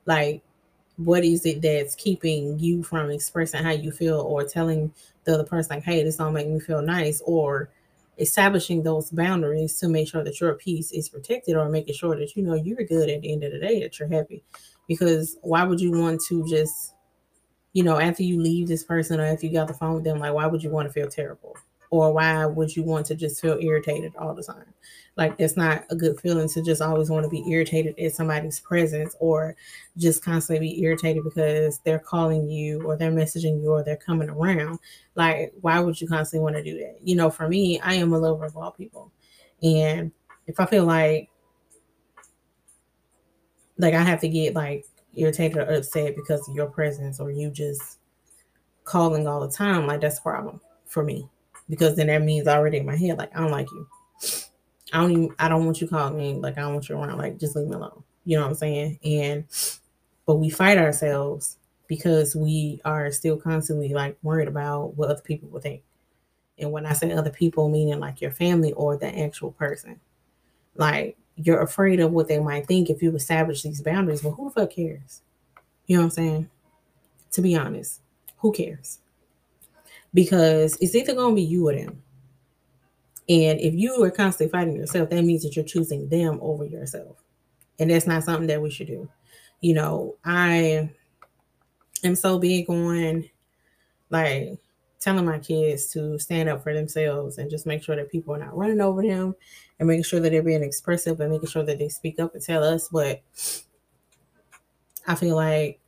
Like 0.06 0.40
what 0.96 1.24
is 1.24 1.46
it 1.46 1.62
that's 1.62 1.94
keeping 1.94 2.58
you 2.58 2.82
from 2.82 3.10
expressing 3.10 3.62
how 3.62 3.70
you 3.70 3.90
feel 3.90 4.20
or 4.20 4.44
telling 4.44 4.92
the 5.24 5.34
other 5.34 5.44
person 5.44 5.76
like 5.76 5.84
hey 5.84 6.02
this 6.02 6.16
don't 6.16 6.32
make 6.32 6.48
me 6.48 6.60
feel 6.60 6.82
nice 6.82 7.22
or 7.24 7.70
establishing 8.18 8.82
those 8.82 9.10
boundaries 9.10 9.78
to 9.78 9.88
make 9.88 10.06
sure 10.06 10.22
that 10.22 10.40
your 10.40 10.54
peace 10.54 10.92
is 10.92 11.08
protected 11.08 11.56
or 11.56 11.68
making 11.68 11.94
sure 11.94 12.14
that 12.14 12.36
you 12.36 12.42
know 12.42 12.54
you're 12.54 12.84
good 12.84 13.08
at 13.08 13.22
the 13.22 13.32
end 13.32 13.42
of 13.42 13.52
the 13.52 13.58
day 13.58 13.80
that 13.80 13.98
you're 13.98 14.08
happy 14.08 14.44
because 14.86 15.38
why 15.42 15.64
would 15.64 15.80
you 15.80 15.92
want 15.92 16.20
to 16.28 16.46
just 16.46 16.92
you 17.72 17.82
know, 17.82 17.98
after 17.98 18.22
you 18.22 18.40
leave 18.40 18.68
this 18.68 18.84
person 18.84 19.18
or 19.18 19.24
after 19.24 19.46
you 19.46 19.52
got 19.52 19.68
the 19.68 19.74
phone 19.74 19.94
with 19.94 20.04
them, 20.04 20.18
like, 20.18 20.34
why 20.34 20.46
would 20.46 20.62
you 20.62 20.70
want 20.70 20.88
to 20.88 20.92
feel 20.92 21.08
terrible? 21.08 21.56
Or 21.92 22.10
why 22.10 22.46
would 22.46 22.74
you 22.74 22.82
want 22.84 23.04
to 23.06 23.14
just 23.14 23.38
feel 23.38 23.58
irritated 23.60 24.16
all 24.16 24.34
the 24.34 24.42
time? 24.42 24.64
Like, 25.18 25.34
it's 25.38 25.58
not 25.58 25.84
a 25.90 25.94
good 25.94 26.18
feeling 26.18 26.48
to 26.48 26.62
just 26.62 26.80
always 26.80 27.10
want 27.10 27.24
to 27.24 27.28
be 27.28 27.44
irritated 27.52 27.98
at 27.98 28.14
somebody's 28.14 28.60
presence 28.60 29.14
or 29.20 29.54
just 29.98 30.24
constantly 30.24 30.70
be 30.70 30.82
irritated 30.82 31.22
because 31.22 31.80
they're 31.84 31.98
calling 31.98 32.48
you 32.48 32.82
or 32.84 32.96
they're 32.96 33.12
messaging 33.12 33.60
you 33.62 33.72
or 33.72 33.84
they're 33.84 33.98
coming 33.98 34.30
around. 34.30 34.78
Like, 35.16 35.52
why 35.60 35.80
would 35.80 36.00
you 36.00 36.08
constantly 36.08 36.42
want 36.42 36.56
to 36.56 36.64
do 36.64 36.78
that? 36.78 36.96
You 37.04 37.14
know, 37.14 37.28
for 37.28 37.46
me, 37.46 37.78
I 37.80 37.92
am 37.92 38.14
a 38.14 38.18
lover 38.18 38.46
of 38.46 38.56
all 38.56 38.70
people. 38.70 39.12
And 39.62 40.12
if 40.46 40.58
I 40.58 40.64
feel 40.64 40.86
like, 40.86 41.28
like 43.76 43.92
I 43.92 44.02
have 44.02 44.20
to 44.22 44.28
get 44.30 44.54
like 44.54 44.86
irritated 45.14 45.58
or 45.58 45.74
upset 45.74 46.16
because 46.16 46.48
of 46.48 46.54
your 46.54 46.70
presence 46.70 47.20
or 47.20 47.30
you 47.30 47.50
just 47.50 47.98
calling 48.84 49.28
all 49.28 49.46
the 49.46 49.54
time, 49.54 49.86
like 49.86 50.00
that's 50.00 50.20
a 50.20 50.22
problem 50.22 50.58
for 50.86 51.02
me. 51.02 51.28
Because 51.68 51.96
then 51.96 52.08
that 52.08 52.22
means 52.22 52.48
already 52.48 52.78
in 52.78 52.86
my 52.86 52.96
head, 52.96 53.18
like 53.18 53.34
I 53.36 53.40
don't 53.40 53.50
like 53.50 53.70
you. 53.70 53.86
I 54.92 55.00
don't 55.00 55.10
even 55.10 55.34
I 55.38 55.48
don't 55.48 55.64
want 55.64 55.80
you 55.80 55.88
calling 55.88 56.16
me, 56.16 56.34
like 56.34 56.58
I 56.58 56.62
don't 56.62 56.74
want 56.74 56.88
you 56.88 56.96
around, 56.96 57.18
like 57.18 57.38
just 57.38 57.56
leave 57.56 57.68
me 57.68 57.76
alone. 57.76 58.02
You 58.24 58.36
know 58.36 58.42
what 58.42 58.50
I'm 58.50 58.54
saying? 58.56 58.98
And 59.04 59.44
but 60.26 60.36
we 60.36 60.50
fight 60.50 60.78
ourselves 60.78 61.56
because 61.86 62.36
we 62.36 62.80
are 62.84 63.10
still 63.10 63.36
constantly 63.36 63.88
like 63.88 64.16
worried 64.22 64.48
about 64.48 64.96
what 64.96 65.10
other 65.10 65.22
people 65.22 65.48
will 65.48 65.60
think. 65.60 65.82
And 66.58 66.72
when 66.72 66.86
I 66.86 66.92
say 66.92 67.12
other 67.12 67.30
people, 67.30 67.68
meaning 67.68 67.98
like 68.00 68.20
your 68.20 68.30
family 68.30 68.72
or 68.72 68.96
the 68.96 69.18
actual 69.18 69.52
person. 69.52 70.00
Like 70.74 71.16
you're 71.36 71.62
afraid 71.62 72.00
of 72.00 72.12
what 72.12 72.28
they 72.28 72.38
might 72.38 72.66
think 72.66 72.90
if 72.90 73.02
you 73.02 73.14
establish 73.14 73.62
these 73.62 73.82
boundaries. 73.82 74.22
But 74.22 74.30
who 74.32 74.44
the 74.48 74.60
fuck 74.60 74.70
cares? 74.70 75.22
You 75.86 75.96
know 75.96 76.02
what 76.02 76.06
I'm 76.06 76.10
saying? 76.10 76.50
To 77.32 77.42
be 77.42 77.56
honest, 77.56 78.00
who 78.38 78.52
cares? 78.52 78.98
Because 80.14 80.76
it's 80.80 80.94
either 80.94 81.14
going 81.14 81.30
to 81.30 81.36
be 81.36 81.42
you 81.42 81.68
or 81.68 81.74
them. 81.74 82.02
And 83.28 83.60
if 83.60 83.74
you 83.74 84.02
are 84.02 84.10
constantly 84.10 84.50
fighting 84.50 84.76
yourself, 84.76 85.10
that 85.10 85.24
means 85.24 85.42
that 85.42 85.56
you're 85.56 85.64
choosing 85.64 86.08
them 86.08 86.38
over 86.42 86.64
yourself. 86.64 87.16
And 87.78 87.90
that's 87.90 88.06
not 88.06 88.24
something 88.24 88.48
that 88.48 88.60
we 88.60 88.70
should 88.70 88.88
do. 88.88 89.08
You 89.60 89.74
know, 89.74 90.16
I 90.24 90.90
am 92.04 92.14
so 92.16 92.38
big 92.38 92.68
on 92.68 93.24
like 94.10 94.58
telling 95.00 95.24
my 95.24 95.38
kids 95.38 95.86
to 95.92 96.18
stand 96.18 96.48
up 96.48 96.62
for 96.62 96.74
themselves 96.74 97.38
and 97.38 97.50
just 97.50 97.66
make 97.66 97.82
sure 97.82 97.96
that 97.96 98.10
people 98.10 98.34
are 98.34 98.38
not 98.38 98.56
running 98.56 98.80
over 98.80 99.02
them 99.02 99.34
and 99.78 99.88
making 99.88 100.04
sure 100.04 100.20
that 100.20 100.30
they're 100.30 100.42
being 100.42 100.62
expressive 100.62 101.18
and 101.20 101.32
making 101.32 101.48
sure 101.48 101.64
that 101.64 101.78
they 101.78 101.88
speak 101.88 102.20
up 102.20 102.34
and 102.34 102.42
tell 102.42 102.62
us. 102.62 102.88
But 102.88 103.22
I 105.06 105.14
feel 105.14 105.34
like 105.34 105.80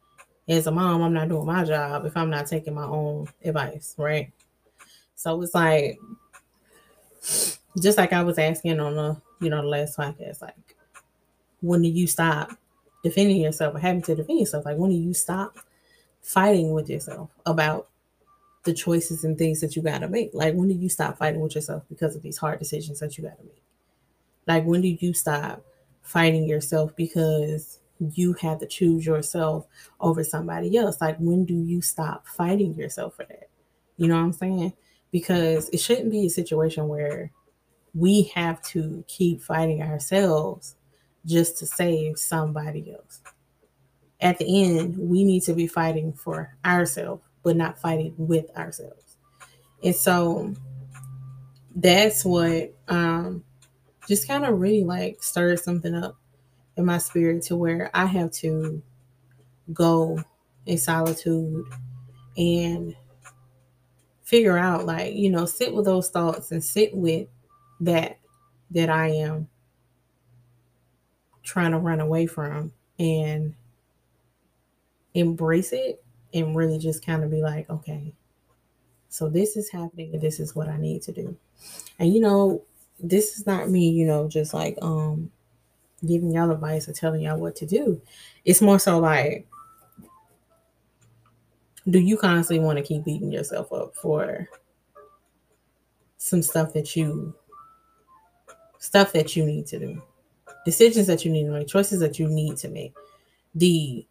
as 0.49 0.67
a 0.67 0.71
mom, 0.71 1.03
I'm 1.03 1.15
not 1.15 1.29
doing 1.29 1.47
my 1.47 1.65
job 1.65 2.05
if 2.05 2.17
I'm 2.17 2.31
not 2.31 2.47
taking 2.47 2.75
my 2.75 2.85
own 2.85 3.29
advice, 3.43 3.95
right? 3.97 4.31
So 5.15 5.41
it's 5.43 5.55
like, 5.55 5.99
just 7.81 7.99
like 7.99 8.13
I 8.13 8.23
was 8.23 8.39
asking 8.39 8.81
on 8.81 8.95
the, 8.95 9.17
you 9.41 9.51
know, 9.51 9.63
the 9.63 9.69
last 9.69 9.97
podcast, 9.97 10.43
like, 10.43 10.77
when 11.61 11.83
do 11.83 11.89
you 11.89 12.07
stop 12.07 12.51
defending 13.03 13.39
yourself 13.39 13.75
or 13.75 13.79
having 13.79 14.03
to 14.03 14.15
defend 14.15 14.39
yourself? 14.39 14.67
Like, 14.67 14.77
when 14.77 14.91
do 14.91 14.97
you 14.97 15.15
stop 15.15 15.57
fighting 16.21 16.73
with 16.73 16.91
yourself 16.91 17.31
about 17.47 17.89
the 18.65 18.75
choices 18.75 19.25
and 19.25 19.39
things 19.39 19.61
that 19.61 19.77
you 19.77 19.83
got 19.83 20.01
to 20.01 20.09
make? 20.09 20.31
Like, 20.35 20.55
when 20.55 20.69
do 20.69 20.75
you 20.75 20.89
stop 20.89 21.19
fighting 21.19 21.41
with 21.41 21.55
yourself 21.55 21.85
because 21.89 22.17
of 22.17 22.23
these 22.23 22.39
hard 22.39 22.59
decisions 22.59 23.01
that 23.01 23.17
you 23.17 23.25
got 23.25 23.39
to 23.39 23.45
make? 23.45 23.63
Like, 24.47 24.65
when 24.65 24.83
do 24.83 24.89
you 24.89 25.15
stop 25.15 25.63
fighting 26.03 26.47
yourself 26.47 26.95
because 26.97 27.79
you 27.99 28.35
have 28.35 28.59
to 28.61 28.67
choose 28.67 29.07
yourself 29.07 29.67
over 30.01 30.25
somebody 30.25 30.77
else? 30.77 31.01
Like, 31.01 31.17
when 31.19 31.45
do 31.45 31.55
you 31.55 31.81
stop 31.81 32.27
fighting 32.27 32.75
yourself 32.75 33.17
for 33.17 33.25
that? 33.25 33.49
You 33.97 34.09
know 34.09 34.17
what 34.17 34.25
I'm 34.25 34.33
saying? 34.33 34.73
Because 35.11 35.69
it 35.71 35.79
shouldn't 35.79 36.11
be 36.11 36.27
a 36.27 36.31
situation 36.31 36.89
where 36.89 37.31
we 37.95 38.25
have 38.35 38.61
to 38.63 39.05
keep 39.07 39.41
fighting 39.43 39.83
ourselves 39.83 40.75
just 41.25 41.59
to 41.59 41.67
save 41.67 42.19
somebody 42.19 42.93
else. 42.93 43.21
At 44.21 44.39
the 44.39 44.65
end, 44.65 44.97
we 44.99 45.25
need 45.25 45.43
to 45.45 45.55
be 45.55 45.67
fighting 45.67 46.13
for 46.13 46.57
ourselves, 46.65 47.23
but 47.43 47.57
not 47.57 47.79
fighting 47.79 48.15
with 48.17 48.51
ourselves. 48.57 49.17
And 49.83 49.95
so 49.95 50.55
that's 51.77 52.25
what 52.25 52.75
um, 52.89 53.45
just 54.09 54.27
kind 54.27 54.45
of 54.45 54.59
really 54.59 54.85
like 54.85 55.23
stirred 55.23 55.61
something 55.61 55.95
up 55.95 56.17
in 56.77 56.85
my 56.85 56.99
spirit 56.99 57.43
to 57.45 57.57
where 57.57 57.91
I 57.95 58.07
have 58.07 58.31
to 58.33 58.83
go 59.73 60.23
in 60.67 60.79
solitude 60.79 61.65
and 62.37 62.97
figure 64.23 64.57
out 64.57 64.87
like 64.87 65.15
you 65.15 65.31
know 65.31 65.45
sit 65.45 65.75
with 65.75 65.85
those 65.85 66.09
thoughts 66.11 66.51
and 66.51 66.65
sit 66.65 66.95
with 66.95 67.29
that 67.81 68.19
that 68.71 68.89
I 68.91 69.09
am 69.09 69.49
trying 71.43 71.73
to 71.73 71.79
run 71.79 72.01
away 72.01 72.27
from 72.27 72.73
and 72.99 73.55
embrace 75.13 75.73
it 75.73 76.03
and 76.33 76.57
really 76.57 76.79
just 76.79 77.05
kind 77.05 77.23
of 77.23 77.31
be 77.31 77.43
like, 77.43 77.69
okay, 77.71 78.13
so 79.09 79.29
this 79.29 79.57
is 79.57 79.71
happening 79.71 80.13
and 80.13 80.23
this 80.23 80.41
is 80.41 80.57
what 80.57 80.69
I 80.69 80.77
need 80.77 81.03
to 81.03 81.13
do. 81.13 81.37
And 81.99 82.13
you 82.13 82.21
know, 82.21 82.63
this 82.99 83.39
is 83.39 83.47
not 83.47 83.71
me, 83.71 83.91
you 83.91 84.07
know, 84.07 84.29
just 84.29 84.55
like 84.55 84.77
um 84.83 85.31
giving 86.05 86.33
y'all 86.33 86.51
advice 86.51 86.89
or 86.89 86.93
telling 86.93 87.23
y'all 87.23 87.39
what 87.39 87.57
to 87.57 87.67
do. 87.67 88.01
It's 88.45 88.63
more 88.63 88.79
so 88.79 88.99
like 88.99 89.47
do 91.91 91.99
you 91.99 92.17
constantly 92.17 92.65
want 92.65 92.79
to 92.79 92.85
keep 92.85 93.05
beating 93.05 93.31
yourself 93.31 93.73
up 93.73 93.95
for 93.95 94.49
some 96.17 96.41
stuff 96.41 96.73
that 96.73 96.97
you 96.97 97.35
stuff 98.79 99.13
that 99.13 99.37
you 99.37 99.45
need 99.45 99.67
to 99.67 99.79
do? 99.79 100.03
Decisions 100.65 101.07
that 101.07 101.25
you 101.25 101.31
need 101.31 101.45
to 101.45 101.51
make 101.51 101.69
choices 101.69 102.01
that 102.01 102.19
you 102.19 102.29
need 102.29 102.57
to 102.59 102.69
make. 102.69 102.95
The 103.55 104.07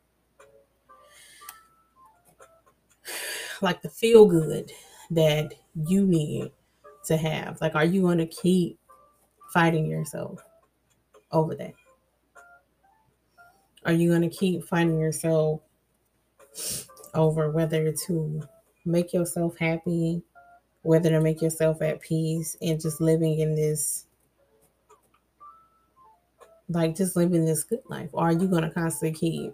like 3.62 3.82
the 3.82 3.90
feel 3.90 4.26
good 4.26 4.72
that 5.12 5.54
you 5.88 6.06
need 6.06 6.52
to 7.06 7.18
have. 7.18 7.60
Like 7.60 7.76
are 7.76 7.86
you 7.86 8.02
going 8.02 8.20
to 8.20 8.28
keep 8.28 8.80
fighting 9.52 9.88
yourself 9.88 10.44
over 11.32 11.56
that 11.56 11.74
are 13.86 13.94
you 13.94 14.10
going 14.10 14.22
to 14.22 14.36
keep 14.36 14.64
fighting 14.64 15.00
yourself 15.00 15.62
over 17.14 17.50
whether 17.52 17.92
to 17.92 18.42
make 18.86 19.14
yourself 19.14 19.58
happy, 19.58 20.24
whether 20.82 21.10
to 21.10 21.22
make 21.22 21.42
yourself 21.42 21.82
at 21.82 22.02
peace, 22.02 22.58
and 22.62 22.82
just 22.82 23.02
living 23.02 23.40
in 23.40 23.56
this, 23.56 24.06
like, 26.70 26.96
just 26.96 27.16
living 27.16 27.46
this 27.46 27.64
good 27.64 27.82
life? 27.90 28.10
Or 28.14 28.26
are 28.26 28.34
you 28.34 28.48
going 28.48 28.64
to 28.64 28.72
constantly 28.72 29.18
keep 29.18 29.54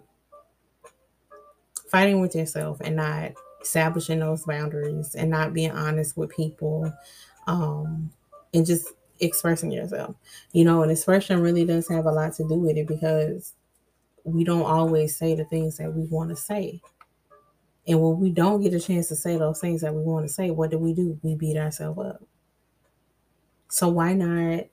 fighting 1.90 2.20
with 2.20 2.34
yourself 2.34 2.80
and 2.80 2.96
not 2.96 3.32
establishing 3.60 4.20
those 4.20 4.44
boundaries 4.44 5.14
and 5.14 5.30
not 5.30 5.52
being 5.52 5.72
honest 5.72 6.16
with 6.16 6.30
people 6.30 6.92
um, 7.46 8.10
and 8.54 8.64
just 8.64 8.88
expressing 9.20 9.70
yourself? 9.70 10.14
You 10.52 10.64
know, 10.64 10.82
and 10.82 10.90
expression 10.90 11.40
really 11.40 11.64
does 11.64 11.88
have 11.88 12.06
a 12.06 12.12
lot 12.12 12.34
to 12.34 12.48
do 12.48 12.54
with 12.54 12.76
it 12.76 12.86
because 12.86 13.54
we 14.24 14.44
don't 14.44 14.64
always 14.64 15.16
say 15.16 15.34
the 15.34 15.44
things 15.44 15.76
that 15.78 15.92
we 15.92 16.06
want 16.06 16.30
to 16.30 16.36
say. 16.36 16.80
And 17.86 18.00
when 18.00 18.18
we 18.20 18.30
don't 18.30 18.62
get 18.62 18.74
a 18.74 18.80
chance 18.80 19.08
to 19.08 19.16
say 19.16 19.36
those 19.36 19.60
things 19.60 19.80
that 19.80 19.94
we 19.94 20.02
want 20.02 20.26
to 20.26 20.32
say, 20.32 20.50
what 20.50 20.70
do 20.70 20.78
we 20.78 20.94
do? 20.94 21.18
We 21.22 21.34
beat 21.34 21.56
ourselves 21.56 21.98
up. 21.98 22.22
So 23.68 23.88
why 23.88 24.12
not 24.12 24.66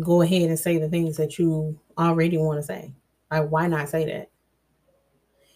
go 0.00 0.22
ahead 0.22 0.48
and 0.48 0.58
say 0.58 0.78
the 0.78 0.88
things 0.88 1.16
that 1.16 1.38
you 1.38 1.78
already 1.96 2.38
want 2.38 2.58
to 2.58 2.62
say? 2.62 2.92
Like, 3.30 3.48
why 3.48 3.68
not 3.68 3.88
say 3.88 4.04
that? 4.06 4.30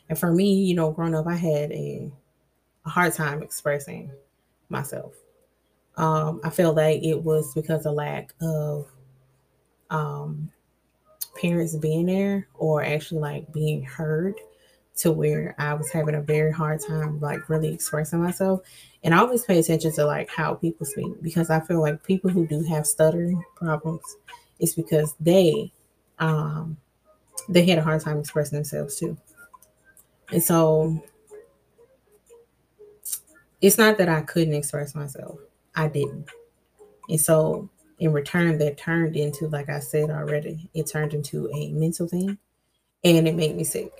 And 0.08 0.18
for 0.18 0.32
me, 0.32 0.64
you 0.64 0.74
know, 0.74 0.90
growing 0.90 1.14
up, 1.14 1.26
I 1.26 1.36
had 1.36 1.72
a, 1.72 2.10
a 2.84 2.88
hard 2.88 3.14
time 3.14 3.42
expressing 3.42 4.10
myself. 4.68 5.14
Um, 5.96 6.40
I 6.44 6.50
feel 6.50 6.72
like 6.74 7.02
it 7.02 7.22
was 7.22 7.52
because 7.54 7.86
of 7.86 7.94
lack 7.94 8.34
of 8.40 8.86
um, 9.90 10.50
parents 11.42 11.76
being 11.76 12.06
there 12.06 12.46
or 12.54 12.84
actually 12.84 13.20
like 13.20 13.52
being 13.52 13.82
heard 13.82 14.34
to 14.94 15.10
where 15.10 15.54
I 15.58 15.74
was 15.74 15.90
having 15.90 16.14
a 16.14 16.22
very 16.22 16.52
hard 16.52 16.80
time 16.80 17.18
like 17.20 17.48
really 17.48 17.72
expressing 17.74 18.22
myself. 18.22 18.60
And 19.02 19.14
I 19.14 19.18
always 19.18 19.44
pay 19.44 19.58
attention 19.58 19.92
to 19.94 20.06
like 20.06 20.30
how 20.30 20.54
people 20.54 20.86
speak 20.86 21.20
because 21.22 21.50
I 21.50 21.60
feel 21.60 21.80
like 21.80 22.04
people 22.04 22.30
who 22.30 22.46
do 22.46 22.62
have 22.64 22.86
stuttering 22.86 23.42
problems 23.56 24.16
it's 24.62 24.74
because 24.74 25.14
they 25.20 25.72
um 26.20 26.78
they 27.48 27.66
had 27.66 27.78
a 27.78 27.82
hard 27.82 28.00
time 28.00 28.18
expressing 28.18 28.56
themselves 28.56 28.96
too. 28.96 29.18
And 30.30 30.42
so 30.42 31.02
it's 33.60 33.76
not 33.76 33.98
that 33.98 34.08
I 34.08 34.22
couldn't 34.22 34.54
express 34.54 34.94
myself. 34.94 35.38
I 35.74 35.88
didn't. 35.88 36.28
And 37.08 37.20
so 37.20 37.68
in 38.02 38.12
return 38.12 38.58
that 38.58 38.76
turned 38.76 39.16
into 39.16 39.48
like 39.48 39.68
I 39.68 39.80
said 39.80 40.10
already, 40.10 40.68
it 40.74 40.86
turned 40.86 41.14
into 41.14 41.50
a 41.52 41.70
mental 41.72 42.06
thing 42.08 42.38
and 43.04 43.28
it 43.28 43.34
made 43.34 43.56
me 43.56 43.64
sick 43.64 43.92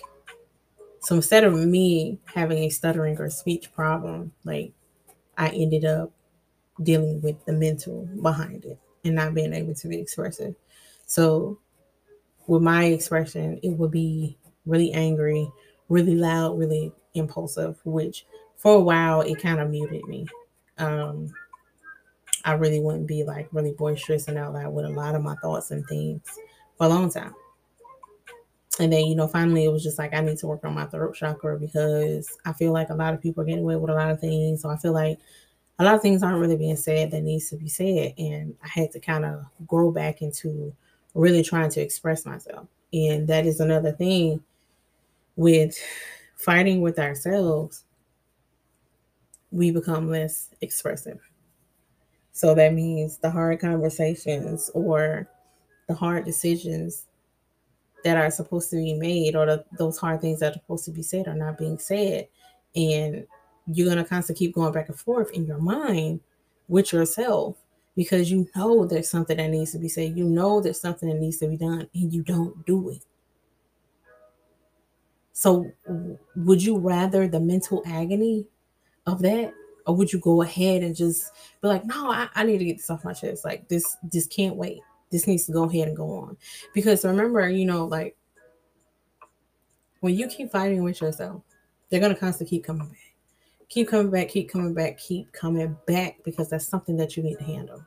so 1.03 1.17
instead 1.17 1.43
of 1.43 1.55
me 1.55 2.21
having 2.27 2.59
a 2.59 2.69
stuttering 2.69 3.19
or 3.19 3.29
speech 3.29 3.73
problem, 3.73 4.33
like 4.45 4.73
I 5.37 5.49
ended 5.49 5.85
up 5.85 6.13
dealing 6.81 7.21
with 7.21 7.45
the 7.45 7.53
mental 7.53 8.09
behind 8.23 8.65
it 8.65 8.79
and 9.05 9.17
not 9.17 9.35
being 9.35 9.53
able 9.53 9.75
to 9.75 9.89
be 9.89 9.99
expressive. 9.99 10.55
So 11.07 11.59
with 12.47 12.63
my 12.63 12.85
expression, 12.85 13.59
it 13.65 13.71
would 13.71 13.91
be 13.91 14.39
really 14.65 14.93
angry, 14.93 15.51
really 15.89 16.15
loud, 16.15 16.57
really 16.57 16.93
impulsive, 17.15 17.81
which 17.85 18.25
for 18.57 18.77
a 18.77 18.81
while 18.81 19.23
it 19.23 19.43
kind 19.43 19.59
of 19.59 19.71
muted 19.71 20.05
me. 20.05 20.29
Um, 20.79 21.35
I 22.45 22.53
really 22.53 22.81
wouldn't 22.81 23.07
be 23.07 23.25
like 23.25 23.49
really 23.53 23.73
boisterous 23.73 24.29
and 24.29 24.39
out 24.39 24.53
loud 24.53 24.73
with 24.73 24.85
a 24.85 24.91
lot 24.91 25.15
of 25.15 25.23
my 25.23 25.35
thoughts 25.37 25.71
and 25.71 25.87
things 25.87 26.23
for 26.77 26.87
a 26.87 26.89
long 26.89 27.11
time. 27.11 27.35
And 28.81 28.93
then 28.93 29.07
you 29.07 29.15
know 29.15 29.29
finally 29.29 29.65
it 29.65 29.73
was 29.73 29.83
just 29.83 29.99
like 29.99 30.15
i 30.15 30.21
need 30.21 30.39
to 30.39 30.47
work 30.47 30.65
on 30.65 30.75
my 30.75 30.87
throat 30.87 31.15
chakra 31.15 31.59
because 31.59 32.27
i 32.47 32.55
feel 32.55 32.73
like 32.73 32.89
a 32.89 32.95
lot 32.95 33.13
of 33.13 33.21
people 33.21 33.43
are 33.43 33.47
getting 33.47 33.65
away 33.65 33.77
with 33.77 33.91
a 33.91 33.95
lot 33.95 34.11
of 34.11 34.21
things. 34.21 34.63
So 34.63 34.71
i 34.71 34.77
feel 34.77 34.93
like 34.93 35.19
a 35.79 35.85
lot 35.85 35.95
of 35.95 36.03
things 36.03 36.23
aren't 36.23 36.41
really 36.41 36.57
being 36.57 36.77
said 36.77 37.11
that 37.11 37.23
needs 37.23 37.51
to 37.51 37.57
be 37.57 37.69
said. 37.69 38.15
And 38.19 38.55
i 38.65 38.69
had 38.69 38.91
to 38.93 39.01
kind 39.01 39.25
of 39.25 39.45
grow 39.67 39.91
back 39.91 40.23
into 40.23 40.75
really 41.15 41.43
trying 41.43 41.71
to 41.71 41.81
express 41.81 42.25
myself. 42.25 42.67
And 42.93 43.29
that 43.29 43.47
is 43.47 43.61
another 43.61 43.93
thing 43.93 44.43
with 45.37 45.77
fighting 46.37 46.81
with 46.81 46.99
ourselves 46.99 47.85
we 49.51 49.71
become 49.71 50.09
less 50.09 50.49
expressive 50.63 51.21
so 52.33 52.55
that 52.55 52.73
means 52.73 53.19
the 53.19 53.31
hard 53.31 53.61
conversations 53.61 54.71
or 54.75 55.29
the 55.87 55.95
hard 55.95 56.25
decisions 56.25 57.07
that 58.05 58.17
are 58.17 58.31
supposed 58.31 58.71
to 58.71 58.77
be 58.77 58.95
made 58.95 59.37
or 59.37 59.47
the, 59.47 59.65
those 59.79 59.99
hard 59.99 60.21
things 60.21 60.41
that 60.41 60.53
are 60.53 60.61
supposed 60.61 60.87
to 60.87 60.91
be 60.91 61.03
said 61.03 61.29
are 61.29 61.35
not 61.35 61.59
being 61.59 61.79
said. 61.79 62.27
And 62.75 63.27
you're 63.67 63.87
going 63.87 64.03
to 64.03 64.09
constantly 64.09 64.47
keep 64.47 64.55
going 64.55 64.73
back 64.73 64.89
and 64.89 64.99
forth 64.99 65.31
in 65.33 65.47
your 65.47 65.59
mind 65.59 66.21
with 66.69 66.93
yourself 66.93 67.57
because 67.95 68.31
you 68.31 68.49
know 68.57 68.87
there's 68.87 69.11
something 69.11 69.37
that 69.37 69.51
needs 69.51 69.73
to 69.73 69.79
be 69.79 69.89
said. 69.89 70.17
You 70.17 70.25
know 70.25 70.61
there's 70.61 70.81
something 70.81 71.09
that 71.11 71.19
needs 71.19 71.37
to 71.39 71.49
be 71.49 71.59
done 71.59 71.87
and 71.95 72.13
you 72.13 72.23
don't 72.23 72.65
do 72.65 72.91
it. 72.91 73.05
So 75.33 75.71
would 76.35 76.63
you 76.63 76.79
rather 76.79 77.29
the 77.29 77.41
mental 77.41 77.83
agony 77.87 78.47
of 79.07 79.21
that 79.23 79.53
or 79.87 79.95
would 79.95 80.13
you 80.13 80.19
go 80.19 80.43
ahead 80.43 80.83
and 80.83 80.95
just 80.95 81.31
be 81.61 81.69
like 81.69 81.85
no 81.85 82.11
i, 82.11 82.29
I 82.35 82.45
need 82.45 82.59
to 82.59 82.65
get 82.65 82.77
this 82.79 82.91
off 82.91 83.05
my 83.05 83.13
chest 83.13 83.45
like 83.45 83.69
this 83.69 83.97
this 84.03 84.27
can't 84.27 84.57
wait 84.57 84.81
this 85.13 85.27
needs 85.27 85.45
to 85.45 85.53
go 85.53 85.65
ahead 85.65 85.89
and 85.89 85.97
go 85.97 86.11
on. 86.11 86.37
Because 86.75 87.05
remember, 87.05 87.49
you 87.49 87.67
know, 87.67 87.85
like 87.85 88.17
when 90.01 90.17
you 90.17 90.27
keep 90.27 90.51
fighting 90.51 90.83
with 90.83 91.01
yourself 91.01 91.43
They're 91.89 92.01
gonna 92.01 92.17
constantly 92.17 92.57
keep 92.57 92.65
coming 92.65 92.89
back. 92.89 92.99
Keep 93.69 93.89
coming 93.89 94.11
back, 94.11 94.29
keep 94.29 94.51
coming 94.51 94.75
back, 94.75 94.99
keep 94.99 95.31
coming 95.33 95.77
back 95.87 96.19
because 96.25 96.49
that's 96.49 96.67
something 96.67 96.97
that 96.97 97.17
you 97.17 97.23
need 97.23 97.39
to 97.39 97.45
handle. 97.45 97.85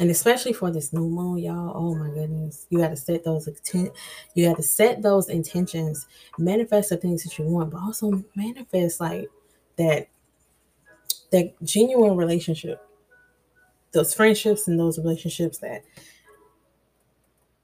And 0.00 0.10
especially 0.10 0.52
for 0.52 0.70
this 0.70 0.92
new 0.92 1.08
moon, 1.08 1.38
y'all. 1.38 1.72
Oh 1.74 1.94
my 1.94 2.08
goodness. 2.08 2.66
You 2.70 2.78
gotta 2.78 2.96
set 2.96 3.24
those 3.24 3.48
intent 3.48 3.92
you 4.34 4.48
gotta 4.48 4.62
set 4.62 5.02
those 5.02 5.28
intentions, 5.30 6.06
manifest 6.38 6.90
the 6.90 6.98
things 6.98 7.24
that 7.24 7.38
you 7.38 7.46
want, 7.46 7.70
but 7.70 7.80
also 7.80 8.22
manifest 8.36 9.00
like 9.00 9.28
that 9.76 10.08
that 11.32 11.52
genuine 11.64 12.16
relationship 12.16 12.80
those 13.92 14.14
friendships 14.14 14.68
and 14.68 14.78
those 14.78 14.98
relationships 14.98 15.58
that 15.58 15.84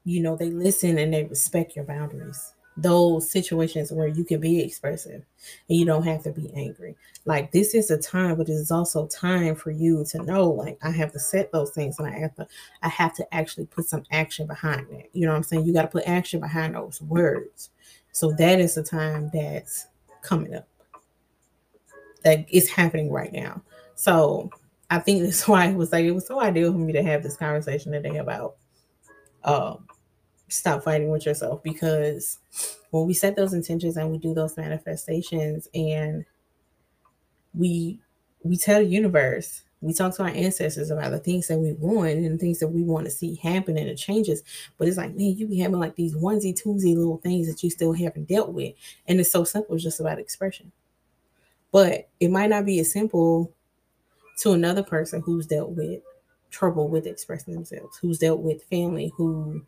you 0.05 0.21
know 0.21 0.35
they 0.35 0.49
listen 0.49 0.97
and 0.97 1.13
they 1.13 1.25
respect 1.25 1.75
your 1.75 1.85
boundaries. 1.85 2.53
Those 2.77 3.29
situations 3.29 3.91
where 3.91 4.07
you 4.07 4.23
can 4.23 4.39
be 4.39 4.61
expressive 4.61 5.21
and 5.67 5.77
you 5.77 5.85
don't 5.85 6.03
have 6.03 6.23
to 6.23 6.31
be 6.31 6.49
angry. 6.55 6.95
Like 7.25 7.51
this 7.51 7.75
is 7.75 7.91
a 7.91 7.97
time 7.97 8.37
but 8.37 8.47
it 8.47 8.53
is 8.53 8.71
also 8.71 9.07
time 9.07 9.55
for 9.55 9.71
you 9.71 10.05
to 10.11 10.23
know 10.23 10.49
like 10.49 10.77
i 10.81 10.89
have 10.89 11.11
to 11.11 11.19
set 11.19 11.51
those 11.51 11.71
things 11.71 11.99
and 11.99 12.07
i 12.07 12.17
have 12.17 12.33
to 12.35 12.47
i 12.81 12.87
have 12.87 13.13
to 13.15 13.35
actually 13.35 13.65
put 13.65 13.85
some 13.89 14.03
action 14.11 14.47
behind 14.47 14.87
it 14.89 15.09
you 15.13 15.25
know 15.25 15.33
what 15.33 15.37
i'm 15.37 15.43
saying? 15.43 15.65
You 15.65 15.73
got 15.73 15.81
to 15.81 15.87
put 15.89 16.07
action 16.07 16.39
behind 16.39 16.75
those 16.75 17.01
words. 17.01 17.71
So 18.11 18.31
that 18.33 18.59
is 18.59 18.75
the 18.75 18.83
time 18.83 19.29
that's 19.33 19.87
coming 20.21 20.55
up 20.55 20.67
that 22.23 22.45
is 22.51 22.69
happening 22.69 23.11
right 23.11 23.33
now 23.33 23.61
so 23.95 24.49
I 24.89 24.99
think 24.99 25.23
that's 25.23 25.47
why 25.47 25.67
it 25.67 25.75
was 25.75 25.91
like 25.91 26.05
it 26.05 26.11
was 26.11 26.27
so 26.27 26.41
ideal 26.41 26.71
for 26.71 26.77
me 26.77 26.93
to 26.93 27.03
have 27.03 27.23
this 27.23 27.37
conversation 27.37 27.91
today 27.91 28.17
about 28.17 28.55
um 29.43 29.87
stop 30.49 30.83
fighting 30.83 31.09
with 31.09 31.25
yourself 31.25 31.63
because 31.63 32.39
when 32.91 33.05
we 33.05 33.13
set 33.13 33.35
those 33.35 33.53
intentions 33.53 33.97
and 33.97 34.11
we 34.11 34.17
do 34.17 34.33
those 34.33 34.57
manifestations 34.57 35.67
and 35.73 36.25
we 37.53 37.99
we 38.43 38.57
tell 38.57 38.79
the 38.79 38.85
universe 38.85 39.63
we 39.81 39.93
talk 39.93 40.13
to 40.15 40.23
our 40.23 40.29
ancestors 40.29 40.91
about 40.91 41.11
the 41.11 41.19
things 41.19 41.47
that 41.47 41.57
we 41.57 41.71
want 41.73 42.09
and 42.11 42.39
things 42.39 42.59
that 42.59 42.67
we 42.67 42.83
want 42.83 43.05
to 43.05 43.11
see 43.11 43.35
happen 43.35 43.77
and 43.77 43.89
the 43.89 43.95
changes. 43.95 44.43
But 44.77 44.89
it's 44.89 44.97
like, 44.97 45.15
man, 45.15 45.37
you 45.37 45.47
be 45.47 45.59
having 45.59 45.79
like 45.79 45.95
these 45.95 46.13
onesie 46.13 46.53
twosie 46.53 46.97
little 46.97 47.19
things 47.23 47.47
that 47.47 47.63
you 47.63 47.69
still 47.69 47.93
haven't 47.93 48.27
dealt 48.27 48.51
with. 48.51 48.73
And 49.07 49.21
it's 49.21 49.31
so 49.31 49.45
simple, 49.45 49.75
it's 49.75 49.83
just 49.85 50.01
about 50.01 50.19
expression. 50.19 50.73
But 51.71 52.09
it 52.19 52.31
might 52.31 52.49
not 52.49 52.65
be 52.65 52.79
as 52.79 52.91
simple 52.91 53.53
to 54.39 54.53
another 54.53 54.83
person 54.83 55.21
who's 55.21 55.45
dealt 55.45 55.71
with 55.71 56.01
trouble 56.49 56.87
with 56.87 57.05
expressing 57.05 57.53
themselves, 57.53 57.97
who's 57.97 58.19
dealt 58.19 58.39
with 58.39 58.63
family 58.63 59.11
who 59.15 59.61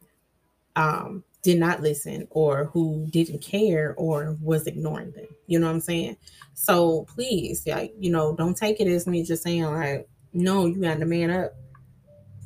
um, 0.75 1.24
did 1.43 1.60
not 1.60 1.81
listen 1.81 2.27
or 2.31 2.65
who 2.65 3.08
didn't 3.12 3.41
care 3.41 3.93
or 3.98 4.38
was 4.41 4.67
ignoring 4.67 5.12
them. 5.12 5.27
You 5.48 5.60
know 5.60 5.67
what 5.67 5.74
I'm 5.74 5.81
saying? 5.81 6.17
So 6.53 7.05
please, 7.13 7.65
like, 7.67 7.93
you 8.00 8.12
know, 8.12 8.36
don't 8.36 8.58
take 8.58 8.79
it 8.79 8.88
as 8.88 9.08
me 9.08 9.24
just 9.24 9.43
saying, 9.43 9.63
like, 9.65 10.08
no, 10.34 10.65
you 10.65 10.81
got 10.81 11.00
to 11.00 11.05
man 11.05 11.29
up 11.31 11.53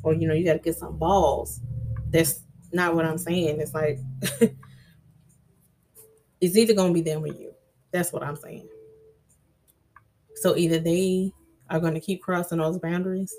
or, 0.02 0.14
you 0.14 0.26
know, 0.26 0.34
you 0.34 0.44
got 0.44 0.54
to 0.54 0.58
get 0.58 0.76
some 0.76 0.96
balls. 0.96 1.60
That's 2.10 2.40
not 2.72 2.94
what 2.94 3.04
I'm 3.04 3.18
saying. 3.18 3.60
It's 3.60 3.74
like, 3.74 3.98
it's 6.40 6.56
either 6.56 6.74
going 6.74 6.94
to 6.94 6.94
be 6.94 7.08
them 7.08 7.24
or 7.24 7.28
you. 7.28 7.52
That's 7.90 8.12
what 8.12 8.22
I'm 8.22 8.36
saying. 8.36 8.68
So 10.36 10.56
either 10.56 10.78
they 10.78 11.32
are 11.70 11.80
going 11.80 11.94
to 11.94 12.00
keep 12.00 12.22
crossing 12.22 12.58
those 12.58 12.78
boundaries 12.78 13.34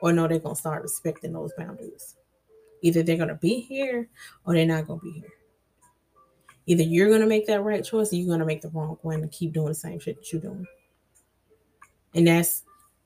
or 0.00 0.12
no, 0.12 0.26
they're 0.26 0.38
going 0.38 0.54
to 0.54 0.60
start 0.60 0.82
respecting 0.82 1.32
those 1.32 1.52
boundaries. 1.56 2.16
Either 2.82 3.02
they're 3.02 3.16
going 3.16 3.28
to 3.28 3.36
be 3.36 3.60
here 3.60 4.08
or 4.44 4.54
they're 4.54 4.66
not 4.66 4.86
going 4.86 5.00
to 5.00 5.04
be 5.04 5.12
here. 5.12 5.32
Either 6.66 6.82
you're 6.82 7.08
going 7.08 7.20
to 7.20 7.26
make 7.26 7.46
that 7.46 7.62
right 7.62 7.84
choice 7.84 8.12
or 8.12 8.16
you're 8.16 8.26
going 8.26 8.40
to 8.40 8.46
make 8.46 8.62
the 8.62 8.70
wrong 8.70 8.98
one 9.02 9.20
and 9.20 9.30
keep 9.32 9.52
doing 9.52 9.68
the 9.68 9.74
same 9.74 9.98
shit 9.98 10.16
that 10.16 10.32
you're 10.32 10.42
doing. 10.42 10.66
And 12.14 12.26
that's, 12.26 12.62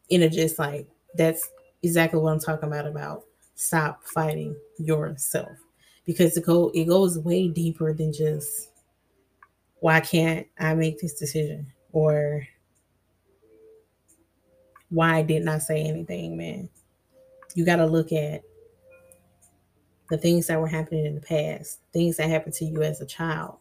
you 0.08 0.18
know, 0.18 0.28
just 0.28 0.58
like, 0.58 0.86
that's 1.14 1.48
exactly 1.82 2.20
what 2.20 2.32
I'm 2.32 2.40
talking 2.40 2.68
about, 2.68 2.86
about 2.86 3.24
stop 3.54 4.02
fighting 4.04 4.56
yourself. 4.78 5.56
Because 6.04 6.36
it, 6.36 6.44
go, 6.44 6.70
it 6.74 6.84
goes 6.84 7.18
way 7.18 7.48
deeper 7.48 7.92
than 7.92 8.12
just, 8.12 8.70
why 9.80 10.00
can't 10.00 10.46
I 10.58 10.74
make 10.74 11.00
this 11.00 11.14
decision? 11.14 11.72
Or 11.92 12.46
why 14.90 15.22
didn't 15.22 15.48
I 15.48 15.58
say 15.58 15.82
anything, 15.82 16.36
man? 16.36 16.68
You 17.54 17.64
got 17.64 17.76
to 17.76 17.86
look 17.86 18.12
at 18.12 18.42
the 20.10 20.18
things 20.18 20.46
that 20.46 20.60
were 20.60 20.68
happening 20.68 21.06
in 21.06 21.14
the 21.14 21.20
past, 21.20 21.80
things 21.92 22.16
that 22.16 22.30
happened 22.30 22.54
to 22.54 22.64
you 22.64 22.82
as 22.82 23.00
a 23.00 23.06
child. 23.06 23.58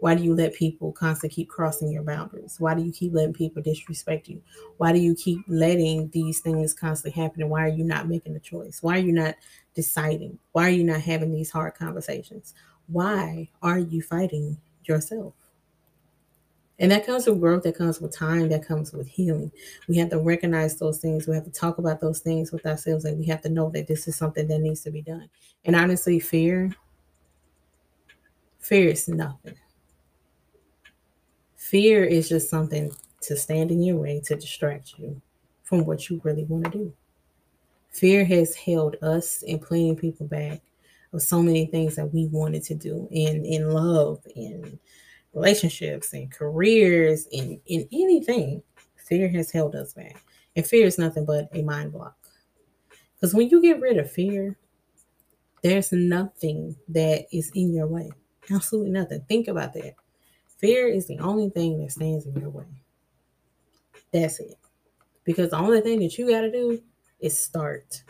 Why 0.00 0.14
do 0.14 0.22
you 0.22 0.34
let 0.34 0.54
people 0.54 0.92
constantly 0.92 1.34
keep 1.34 1.48
crossing 1.48 1.90
your 1.90 2.02
boundaries? 2.02 2.56
Why 2.58 2.74
do 2.74 2.82
you 2.82 2.92
keep 2.92 3.14
letting 3.14 3.32
people 3.32 3.62
disrespect 3.62 4.28
you? 4.28 4.42
Why 4.76 4.92
do 4.92 4.98
you 4.98 5.14
keep 5.14 5.40
letting 5.48 6.08
these 6.10 6.40
things 6.40 6.74
constantly 6.74 7.22
happen? 7.22 7.42
And 7.42 7.50
why 7.50 7.64
are 7.64 7.68
you 7.68 7.84
not 7.84 8.08
making 8.08 8.36
a 8.36 8.40
choice? 8.40 8.82
Why 8.82 8.96
are 8.96 9.02
you 9.02 9.12
not 9.12 9.34
deciding? 9.74 10.38
Why 10.52 10.66
are 10.66 10.70
you 10.70 10.84
not 10.84 11.00
having 11.00 11.32
these 11.32 11.50
hard 11.50 11.74
conversations? 11.74 12.54
Why 12.86 13.48
are 13.62 13.78
you 13.78 14.02
fighting 14.02 14.58
yourself? 14.84 15.34
And 16.78 16.90
that 16.90 17.06
comes 17.06 17.26
with 17.26 17.40
growth, 17.40 17.62
that 17.62 17.78
comes 17.78 18.00
with 18.00 18.16
time, 18.16 18.48
that 18.48 18.66
comes 18.66 18.92
with 18.92 19.06
healing. 19.06 19.52
We 19.88 19.96
have 19.98 20.10
to 20.10 20.18
recognize 20.18 20.76
those 20.76 20.98
things. 20.98 21.28
We 21.28 21.34
have 21.34 21.44
to 21.44 21.50
talk 21.50 21.78
about 21.78 22.00
those 22.00 22.18
things 22.18 22.50
with 22.50 22.66
ourselves, 22.66 23.04
and 23.04 23.18
we 23.18 23.26
have 23.26 23.42
to 23.42 23.48
know 23.48 23.70
that 23.70 23.86
this 23.86 24.08
is 24.08 24.16
something 24.16 24.48
that 24.48 24.58
needs 24.58 24.80
to 24.82 24.90
be 24.90 25.02
done. 25.02 25.28
And 25.64 25.76
honestly, 25.76 26.18
fear, 26.18 26.74
fear 28.58 28.88
is 28.88 29.08
nothing. 29.08 29.54
Fear 31.56 32.04
is 32.04 32.28
just 32.28 32.50
something 32.50 32.90
to 33.22 33.36
stand 33.36 33.70
in 33.70 33.82
your 33.82 33.96
way 33.96 34.20
to 34.24 34.34
distract 34.34 34.98
you 34.98 35.20
from 35.62 35.86
what 35.86 36.10
you 36.10 36.20
really 36.24 36.44
want 36.44 36.64
to 36.64 36.70
do. 36.70 36.92
Fear 37.90 38.24
has 38.24 38.56
held 38.56 38.96
us 39.02 39.44
and 39.46 39.62
plenty 39.62 39.94
people 39.94 40.26
back 40.26 40.60
of 41.12 41.22
so 41.22 41.40
many 41.40 41.66
things 41.66 41.94
that 41.96 42.12
we 42.12 42.26
wanted 42.26 42.64
to 42.64 42.74
do 42.74 43.08
in 43.12 43.44
in 43.44 43.70
love 43.70 44.20
in 44.34 44.78
relationships 45.34 46.12
and 46.12 46.30
careers 46.30 47.26
and 47.32 47.60
in 47.66 47.88
anything, 47.92 48.62
fear 48.96 49.28
has 49.28 49.50
held 49.50 49.74
us 49.74 49.92
back. 49.92 50.22
And 50.56 50.66
fear 50.66 50.86
is 50.86 50.98
nothing 50.98 51.24
but 51.24 51.48
a 51.52 51.62
mind 51.62 51.92
block. 51.92 52.16
Because 53.14 53.34
when 53.34 53.48
you 53.48 53.60
get 53.60 53.80
rid 53.80 53.98
of 53.98 54.10
fear, 54.10 54.56
there's 55.62 55.92
nothing 55.92 56.76
that 56.88 57.26
is 57.32 57.50
in 57.54 57.72
your 57.72 57.86
way. 57.86 58.10
Absolutely 58.50 58.92
nothing. 58.92 59.22
Think 59.28 59.48
about 59.48 59.72
that. 59.74 59.94
Fear 60.58 60.88
is 60.88 61.06
the 61.06 61.18
only 61.18 61.50
thing 61.50 61.80
that 61.80 61.92
stands 61.92 62.26
in 62.26 62.34
your 62.36 62.50
way. 62.50 62.66
That's 64.12 64.38
it. 64.40 64.58
Because 65.24 65.50
the 65.50 65.58
only 65.58 65.80
thing 65.80 66.00
that 66.00 66.16
you 66.18 66.28
got 66.28 66.42
to 66.42 66.52
do 66.52 66.82
is 67.18 67.36
start. 67.36 68.02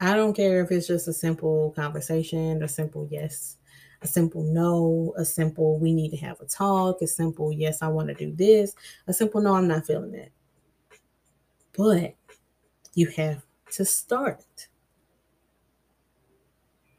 I 0.00 0.14
don't 0.14 0.34
care 0.34 0.62
if 0.62 0.70
it's 0.70 0.86
just 0.86 1.08
a 1.08 1.12
simple 1.12 1.72
conversation, 1.74 2.62
a 2.62 2.68
simple 2.68 3.08
yes 3.10 3.56
a 4.02 4.06
simple 4.06 4.42
no, 4.42 5.14
a 5.16 5.24
simple 5.24 5.78
we 5.78 5.92
need 5.92 6.10
to 6.10 6.16
have 6.16 6.40
a 6.40 6.46
talk, 6.46 7.00
a 7.02 7.06
simple 7.06 7.52
yes, 7.52 7.82
I 7.82 7.88
want 7.88 8.08
to 8.08 8.14
do 8.14 8.32
this, 8.32 8.74
a 9.06 9.12
simple 9.12 9.40
no, 9.40 9.54
I'm 9.54 9.68
not 9.68 9.86
feeling 9.86 10.12
that. 10.12 10.30
But 11.76 12.14
you 12.94 13.08
have 13.08 13.44
to 13.72 13.84
start. 13.84 14.68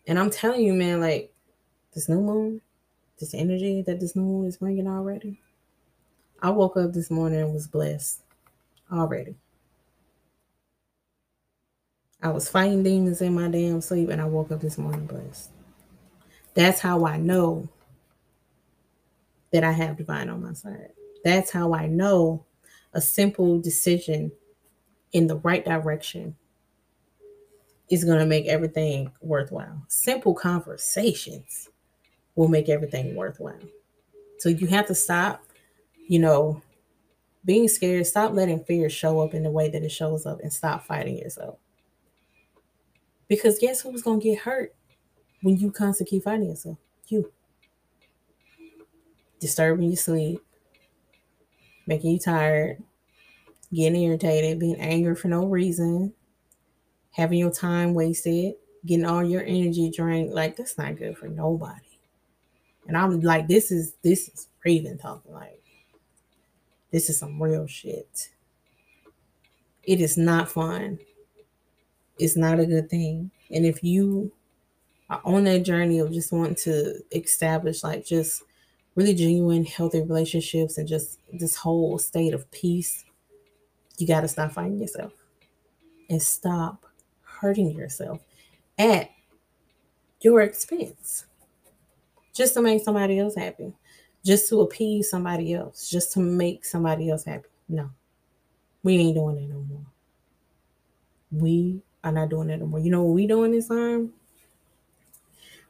And 0.07 0.17
I'm 0.17 0.29
telling 0.29 0.61
you, 0.61 0.73
man, 0.73 1.01
like 1.01 1.33
this 1.93 2.07
new 2.07 2.21
moon, 2.21 2.61
this 3.19 3.33
energy 3.33 3.81
that 3.81 3.99
this 3.99 4.15
new 4.15 4.23
moon 4.23 4.45
is 4.47 4.57
bringing 4.57 4.87
already. 4.87 5.41
I 6.41 6.51
woke 6.51 6.77
up 6.77 6.93
this 6.93 7.09
morning 7.09 7.41
and 7.41 7.53
was 7.53 7.67
blessed 7.67 8.21
already. 8.91 9.35
I 12.21 12.29
was 12.29 12.49
fighting 12.49 12.83
demons 12.83 13.21
in 13.21 13.33
my 13.33 13.47
damn 13.47 13.81
sleep, 13.81 14.09
and 14.09 14.21
I 14.21 14.25
woke 14.25 14.51
up 14.51 14.61
this 14.61 14.77
morning 14.77 15.05
blessed. 15.05 15.51
That's 16.57 16.79
how 16.79 17.05
I 17.05 17.17
know 17.17 17.69
that 19.51 19.63
I 19.63 19.71
have 19.71 19.95
divine 19.95 20.27
on 20.27 20.41
my 20.41 20.53
side. 20.53 20.89
That's 21.23 21.51
how 21.51 21.75
I 21.75 21.85
know 21.85 22.43
a 22.93 22.99
simple 22.99 23.59
decision 23.59 24.31
in 25.11 25.27
the 25.27 25.35
right 25.35 25.63
direction 25.63 26.35
is 27.91 28.03
going 28.03 28.17
to 28.17 28.25
make 28.25 28.47
everything 28.47 29.11
worthwhile. 29.21 29.83
Simple 29.87 30.33
conversations 30.33 31.69
will 32.33 32.47
make 32.47 32.69
everything 32.69 33.15
worthwhile. 33.15 33.53
So 34.39 34.49
you 34.49 34.65
have 34.65 34.87
to 34.87 34.95
stop, 34.95 35.43
you 36.07 36.17
know, 36.17 36.63
being 37.45 37.67
scared, 37.67 38.07
stop 38.07 38.33
letting 38.33 38.63
fear 38.63 38.89
show 38.89 39.19
up 39.21 39.35
in 39.35 39.43
the 39.43 39.51
way 39.51 39.69
that 39.69 39.83
it 39.83 39.91
shows 39.91 40.25
up 40.25 40.39
and 40.41 40.51
stop 40.51 40.87
fighting 40.87 41.19
yourself. 41.19 41.59
Because 43.27 43.59
guess 43.59 43.81
who's 43.81 44.01
going 44.01 44.21
to 44.21 44.23
get 44.23 44.39
hurt 44.39 44.73
when 45.47 45.55
you 45.55 45.71
constantly 45.71 46.19
fighting 46.19 46.49
yourself? 46.49 46.77
You. 47.07 47.31
Disturbing 49.39 49.87
your 49.87 49.95
sleep, 49.95 50.43
making 51.85 52.11
you 52.11 52.19
tired, 52.19 52.83
getting 53.73 54.01
irritated, 54.01 54.59
being 54.59 54.75
angry 54.75 55.15
for 55.15 55.29
no 55.29 55.45
reason, 55.45 56.11
having 57.11 57.39
your 57.39 57.51
time 57.51 57.93
wasted, 57.93 58.55
getting 58.85 59.05
all 59.05 59.23
your 59.23 59.41
energy 59.43 59.89
drained. 59.89 60.33
Like, 60.33 60.57
that's 60.57 60.77
not 60.77 60.97
good 60.97 61.17
for 61.17 61.29
nobody. 61.29 61.79
And 62.85 62.97
I'm 62.97 63.21
like, 63.21 63.47
this 63.47 63.71
is 63.71 63.93
this 64.01 64.27
is 64.27 64.49
Raven 64.65 64.97
talking 64.97 65.31
like 65.31 65.63
this 66.91 67.09
is 67.09 67.19
some 67.19 67.41
real 67.41 67.67
shit. 67.67 68.31
It 69.83 70.01
is 70.01 70.17
not 70.17 70.51
fun. 70.51 70.99
It's 72.19 72.35
not 72.35 72.59
a 72.59 72.65
good 72.65 72.89
thing. 72.89 73.31
And 73.49 73.65
if 73.65 73.81
you 73.81 74.33
on 75.09 75.45
that 75.45 75.63
journey 75.63 75.99
of 75.99 76.11
just 76.11 76.31
wanting 76.31 76.55
to 76.55 77.01
establish 77.11 77.83
like 77.83 78.05
just 78.05 78.43
really 78.95 79.13
genuine, 79.13 79.63
healthy 79.63 80.01
relationships 80.01 80.77
and 80.77 80.87
just 80.87 81.19
this 81.31 81.55
whole 81.55 81.97
state 81.97 82.33
of 82.33 82.49
peace, 82.51 83.05
you 83.97 84.07
got 84.07 84.21
to 84.21 84.27
stop 84.27 84.51
fighting 84.51 84.79
yourself 84.79 85.13
and 86.09 86.21
stop 86.21 86.85
hurting 87.21 87.71
yourself 87.71 88.21
at 88.77 89.11
your 90.21 90.41
expense 90.41 91.25
just 92.33 92.53
to 92.55 92.61
make 92.61 92.83
somebody 92.83 93.19
else 93.19 93.35
happy, 93.35 93.73
just 94.25 94.49
to 94.49 94.61
appease 94.61 95.09
somebody 95.09 95.53
else, 95.53 95.89
just 95.89 96.11
to 96.13 96.19
make 96.19 96.65
somebody 96.65 97.09
else 97.09 97.23
happy. 97.23 97.49
No, 97.69 97.89
we 98.83 98.97
ain't 98.97 99.15
doing 99.15 99.35
that 99.35 99.53
no 99.53 99.61
more. 99.61 99.85
We 101.31 101.81
are 102.03 102.11
not 102.11 102.29
doing 102.29 102.47
that 102.47 102.59
no 102.59 102.67
more. 102.67 102.79
You 102.79 102.91
know 102.91 103.03
what 103.03 103.13
we 103.13 103.27
doing 103.27 103.51
this 103.51 103.67
time? 103.67 104.13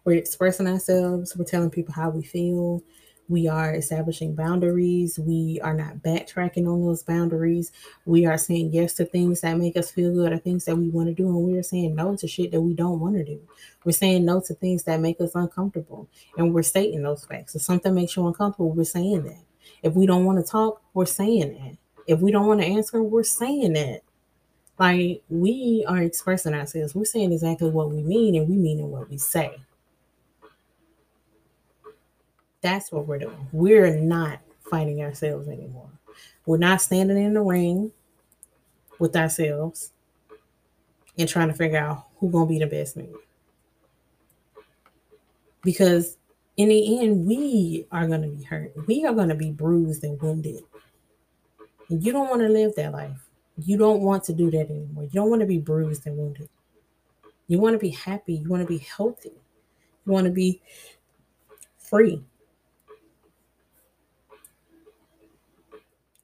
We're 0.08 0.14
expressing 0.14 0.68
ourselves. 0.70 1.36
We're 1.36 1.44
telling 1.44 1.70
people 1.70 1.94
how 1.94 2.12
we 2.12 2.24
feel. 2.24 2.82
We 3.28 3.50
are 3.50 3.76
establishing 3.76 4.36
boundaries. 4.36 5.20
We 5.20 5.60
are 5.62 5.74
not 5.74 5.98
backtracking 5.98 6.66
on 6.66 6.86
those 6.86 7.04
boundaries. 7.04 7.74
We 8.06 8.26
are 8.26 8.38
saying 8.38 8.72
yes 8.72 8.94
to 8.94 9.06
things 9.06 9.42
that 9.42 9.58
make 9.58 9.76
us 9.76 9.92
feel 9.92 10.14
good 10.14 10.32
or 10.32 10.38
things 10.38 10.64
that 10.64 10.78
we 10.78 10.88
want 10.88 11.10
to 11.10 11.14
do. 11.14 11.28
And 11.28 11.44
we 11.44 11.58
are 11.58 11.64
saying 11.64 11.94
no 11.94 12.16
to 12.16 12.26
shit 12.26 12.52
that 12.52 12.62
we 12.62 12.74
don't 12.74 13.02
want 13.02 13.18
to 13.18 13.26
do. 13.26 13.42
We're 13.84 13.92
saying 13.92 14.24
no 14.24 14.40
to 14.40 14.54
things 14.54 14.84
that 14.84 15.02
make 15.02 15.20
us 15.20 15.36
uncomfortable. 15.36 16.08
And 16.38 16.54
we're 16.54 16.64
stating 16.64 17.04
those 17.04 17.26
facts. 17.26 17.56
If 17.56 17.64
something 17.64 17.94
makes 17.94 18.16
you 18.16 18.26
uncomfortable, 18.26 18.72
we're 18.72 18.86
saying 18.86 19.24
that. 19.24 19.44
If 19.84 19.94
we 19.96 20.06
don't 20.06 20.24
want 20.24 20.38
to 20.38 20.50
talk, 20.50 20.82
we're 20.94 21.06
saying 21.06 21.60
that. 21.62 21.78
If 22.08 22.22
we 22.22 22.32
don't 22.32 22.48
want 22.48 22.62
to 22.62 22.66
answer, 22.66 23.04
we're 23.04 23.24
saying 23.24 23.74
that. 23.74 24.04
Like 24.80 25.24
we 25.28 25.84
are 25.86 26.02
expressing 26.02 26.54
ourselves. 26.54 26.96
We're 26.96 27.04
saying 27.04 27.34
exactly 27.34 27.70
what 27.70 27.92
we 27.92 28.04
mean 28.04 28.36
and 28.36 28.48
we 28.48 28.56
mean 28.56 28.90
what 28.90 29.10
we 29.10 29.18
say. 29.18 29.58
That's 32.62 32.92
what 32.92 33.08
we're 33.08 33.20
doing. 33.20 33.48
We're 33.52 33.96
not 33.96 34.40
fighting 34.70 35.02
ourselves 35.02 35.48
anymore. 35.48 35.90
We're 36.46 36.58
not 36.58 36.82
standing 36.82 37.18
in 37.18 37.34
the 37.34 37.42
ring 37.42 37.92
with 39.00 39.16
ourselves 39.16 39.92
and 41.18 41.28
trying 41.28 41.50
to 41.50 41.54
figure 41.54 41.80
out 41.80 42.06
who's 42.18 42.32
gonna 42.32 42.46
be 42.46 42.60
the 42.60 42.68
best 42.68 42.98
man. 42.98 43.14
Because 45.64 46.18
in 46.56 46.70
the 46.70 47.00
end, 47.00 47.26
we 47.26 47.86
are 47.92 48.08
gonna 48.08 48.28
be 48.28 48.44
hurt. 48.44 48.74
We 48.88 49.06
are 49.06 49.14
gonna 49.14 49.36
be 49.36 49.52
bruised 49.52 50.04
and 50.04 50.20
wounded. 50.22 50.64
And 51.90 52.04
you 52.04 52.12
don't 52.12 52.30
want 52.30 52.42
to 52.42 52.50
live 52.50 52.76
that 52.76 52.92
life. 52.92 53.30
You 53.58 53.78
don't 53.78 54.02
want 54.02 54.24
to 54.26 54.34
do 54.34 54.52
that 54.52 54.70
anymore. 54.70 55.04
You 55.04 55.10
don't 55.10 55.30
want 55.30 55.40
to 55.42 55.48
be 55.48 55.58
bruised 55.58 56.06
and 56.06 56.18
wounded. 56.18 56.50
You 57.48 57.60
want 57.60 57.74
to 57.74 57.80
be 57.80 57.90
happy. 57.90 58.36
You 58.36 58.50
want 58.50 58.62
to 58.62 58.68
be 58.68 58.80
healthy. 58.80 59.32
You 60.06 60.12
want 60.12 60.26
to 60.26 60.32
be 60.32 60.62
free. 61.78 62.22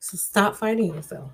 So 0.03 0.17
stop 0.17 0.57
fighting 0.57 0.93
yourself. 0.93 1.31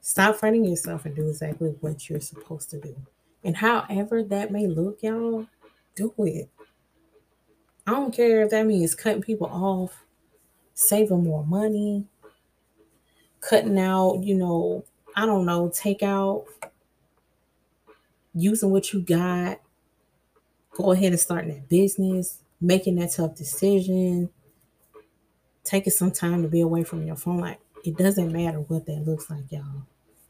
Stop 0.00 0.36
fighting 0.36 0.64
yourself 0.64 1.06
and 1.06 1.16
do 1.16 1.28
exactly 1.28 1.70
what 1.80 2.08
you're 2.08 2.20
supposed 2.20 2.70
to 2.70 2.78
do. 2.78 2.94
And 3.42 3.56
however 3.56 4.22
that 4.22 4.52
may 4.52 4.68
look, 4.68 5.02
y'all, 5.02 5.48
do 5.96 6.14
it. 6.18 6.48
I 7.84 7.90
don't 7.90 8.14
care 8.14 8.42
if 8.42 8.50
that 8.50 8.64
means 8.64 8.94
cutting 8.94 9.22
people 9.22 9.48
off, 9.48 10.04
saving 10.74 11.24
more 11.24 11.44
money, 11.44 12.04
cutting 13.40 13.76
out, 13.76 14.22
you 14.22 14.36
know, 14.36 14.84
I 15.16 15.26
don't 15.26 15.46
know, 15.46 15.68
take 15.74 16.04
out, 16.04 16.44
using 18.34 18.70
what 18.70 18.92
you 18.92 19.00
got, 19.00 19.60
go 20.70 20.92
ahead 20.92 21.10
and 21.10 21.20
start 21.20 21.48
that 21.48 21.68
business, 21.68 22.38
making 22.60 22.94
that 22.96 23.14
tough 23.14 23.34
decision, 23.34 24.30
taking 25.66 25.92
some 25.92 26.10
time 26.10 26.42
to 26.42 26.48
be 26.48 26.60
away 26.62 26.84
from 26.84 27.06
your 27.06 27.16
phone. 27.16 27.38
Like 27.38 27.58
it 27.84 27.96
doesn't 27.96 28.32
matter 28.32 28.58
what 28.60 28.86
that 28.86 29.06
looks 29.06 29.28
like, 29.28 29.50
y'all. 29.50 29.86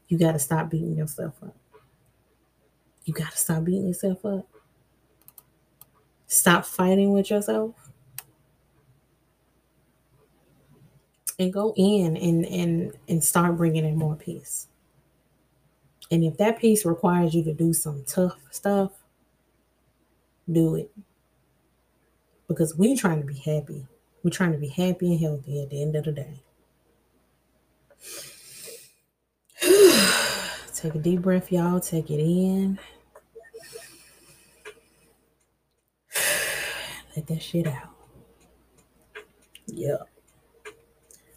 You 0.07 0.17
got 0.17 0.33
to 0.33 0.39
stop 0.39 0.69
beating 0.69 0.95
yourself 0.95 1.35
up. 1.43 1.55
You 3.05 3.13
got 3.13 3.31
to 3.31 3.37
stop 3.37 3.63
beating 3.63 3.87
yourself 3.87 4.25
up. 4.25 4.47
Stop 6.27 6.65
fighting 6.65 7.13
with 7.13 7.29
yourself. 7.29 7.73
And 11.39 11.53
go 11.53 11.73
in 11.77 12.17
and 12.17 12.45
and 12.45 12.93
and 13.07 13.23
start 13.23 13.57
bringing 13.57 13.85
in 13.85 13.95
more 13.95 14.15
peace. 14.15 14.67
And 16.09 16.23
if 16.23 16.37
that 16.37 16.57
peace 16.57 16.85
requires 16.85 17.33
you 17.33 17.43
to 17.43 17.53
do 17.53 17.73
some 17.73 18.03
tough 18.07 18.37
stuff, 18.49 18.91
do 20.51 20.75
it. 20.75 20.91
Because 22.47 22.75
we're 22.75 22.95
trying 22.95 23.19
to 23.19 23.27
be 23.27 23.37
happy. 23.37 23.85
We're 24.27 24.31
trying 24.31 24.51
to 24.51 24.57
be 24.57 24.67
happy 24.67 25.13
and 25.13 25.21
healthy 25.21 25.63
at 25.63 25.69
the 25.69 25.81
end 25.81 25.95
of 25.95 26.03
the 26.03 26.11
day. 26.11 26.41
Take 30.75 30.95
a 30.95 30.99
deep 30.99 31.21
breath, 31.21 31.49
y'all. 31.49 31.79
Take 31.79 32.11
it 32.11 32.19
in. 32.19 32.77
Let 37.15 37.25
that 37.27 37.41
shit 37.41 37.67
out. 37.67 37.95
Yep. 39.67 40.09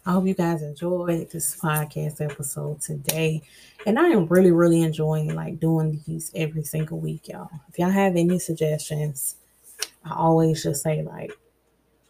I 0.05 0.11
hope 0.11 0.27
you 0.27 0.33
guys 0.33 0.61
enjoyed 0.61 1.31
this 1.31 1.55
podcast 1.55 2.19
episode 2.19 2.81
today. 2.81 3.41
And 3.85 3.97
I 3.97 4.07
am 4.07 4.25
really, 4.25 4.51
really 4.51 4.81
enjoying 4.81 5.33
like 5.33 5.61
doing 5.61 6.01
these 6.05 6.29
every 6.35 6.63
single 6.65 6.99
week, 6.99 7.29
y'all. 7.29 7.51
If 7.69 7.79
y'all 7.79 7.89
have 7.89 8.17
any 8.17 8.37
suggestions, 8.37 9.37
I 10.03 10.13
always 10.13 10.61
just 10.61 10.83
say 10.83 11.03
like 11.03 11.31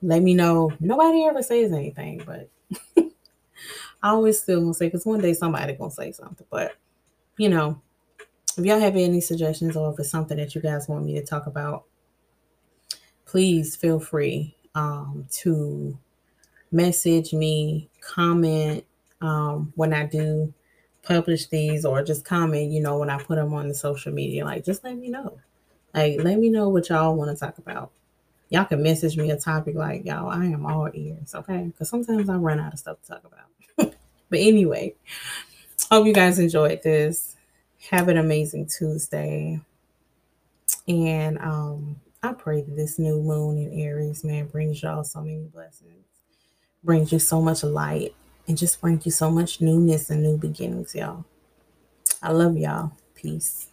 let 0.01 0.21
me 0.21 0.33
know. 0.33 0.71
Nobody 0.79 1.25
ever 1.25 1.43
says 1.43 1.71
anything, 1.71 2.23
but 2.25 2.49
I 4.03 4.09
always 4.09 4.41
still 4.41 4.61
gonna 4.61 4.73
say 4.73 4.87
because 4.87 5.05
one 5.05 5.21
day 5.21 5.33
somebody 5.33 5.73
gonna 5.73 5.91
say 5.91 6.11
something. 6.11 6.45
But 6.49 6.75
you 7.37 7.49
know, 7.49 7.81
if 8.57 8.65
y'all 8.65 8.79
have 8.79 8.95
any 8.95 9.21
suggestions 9.21 9.75
or 9.75 9.91
if 9.91 9.99
it's 9.99 10.09
something 10.09 10.37
that 10.37 10.55
you 10.55 10.61
guys 10.61 10.87
want 10.87 11.05
me 11.05 11.13
to 11.15 11.25
talk 11.25 11.47
about, 11.47 11.85
please 13.25 13.75
feel 13.75 13.99
free 13.99 14.55
um, 14.75 15.27
to 15.31 15.97
message 16.71 17.33
me, 17.33 17.89
comment 18.01 18.85
um, 19.21 19.71
when 19.75 19.93
I 19.93 20.05
do 20.05 20.53
publish 21.03 21.47
these, 21.47 21.85
or 21.85 22.03
just 22.03 22.25
comment. 22.25 22.71
You 22.71 22.81
know, 22.81 22.97
when 22.97 23.09
I 23.09 23.21
put 23.21 23.35
them 23.35 23.53
on 23.53 23.67
the 23.67 23.75
social 23.75 24.11
media, 24.11 24.45
like 24.45 24.65
just 24.65 24.83
let 24.83 24.97
me 24.97 25.09
know. 25.09 25.39
Like, 25.93 26.21
let 26.21 26.39
me 26.39 26.49
know 26.49 26.69
what 26.69 26.87
y'all 26.87 27.15
want 27.15 27.37
to 27.37 27.45
talk 27.45 27.57
about 27.57 27.91
y'all 28.51 28.65
can 28.65 28.83
message 28.83 29.17
me 29.17 29.31
a 29.31 29.37
topic 29.37 29.75
like 29.75 30.05
y'all 30.05 30.29
i 30.29 30.45
am 30.45 30.65
all 30.67 30.89
ears 30.93 31.33
okay? 31.33 31.65
Because 31.65 31.89
sometimes 31.89 32.29
i 32.29 32.35
run 32.35 32.59
out 32.59 32.73
of 32.73 32.79
stuff 32.79 33.01
to 33.01 33.07
talk 33.07 33.23
about. 33.25 33.93
But 34.29 34.39
anyway 34.39 34.95
hope 35.91 36.07
you 36.07 36.13
guys 36.13 36.39
enjoyed 36.39 36.81
this. 36.83 37.35
Have 37.89 38.07
an 38.07 38.17
amazing 38.17 38.67
tuesday. 38.67 39.59
And 40.87 41.37
um 41.39 41.97
i 42.23 42.33
pray 42.33 42.61
that 42.61 42.75
this 42.75 42.99
new 42.99 43.21
moon 43.21 43.57
in 43.57 43.79
aries 43.79 44.23
man 44.23 44.45
brings 44.45 44.81
y'all 44.83 45.03
so 45.03 45.21
many 45.21 45.45
blessings 45.53 46.05
brings 46.83 47.11
you 47.11 47.19
so 47.19 47.41
much 47.41 47.63
light 47.63 48.15
and 48.47 48.57
just 48.57 48.79
brings 48.81 49.05
you 49.05 49.11
so 49.11 49.31
much 49.31 49.61
newness 49.61 50.09
and 50.09 50.23
new 50.23 50.37
beginnings 50.37 50.95
y'all. 50.95 51.25
I 52.21 52.31
love 52.31 52.57
y'all. 52.57 52.91
Peace 53.15 53.70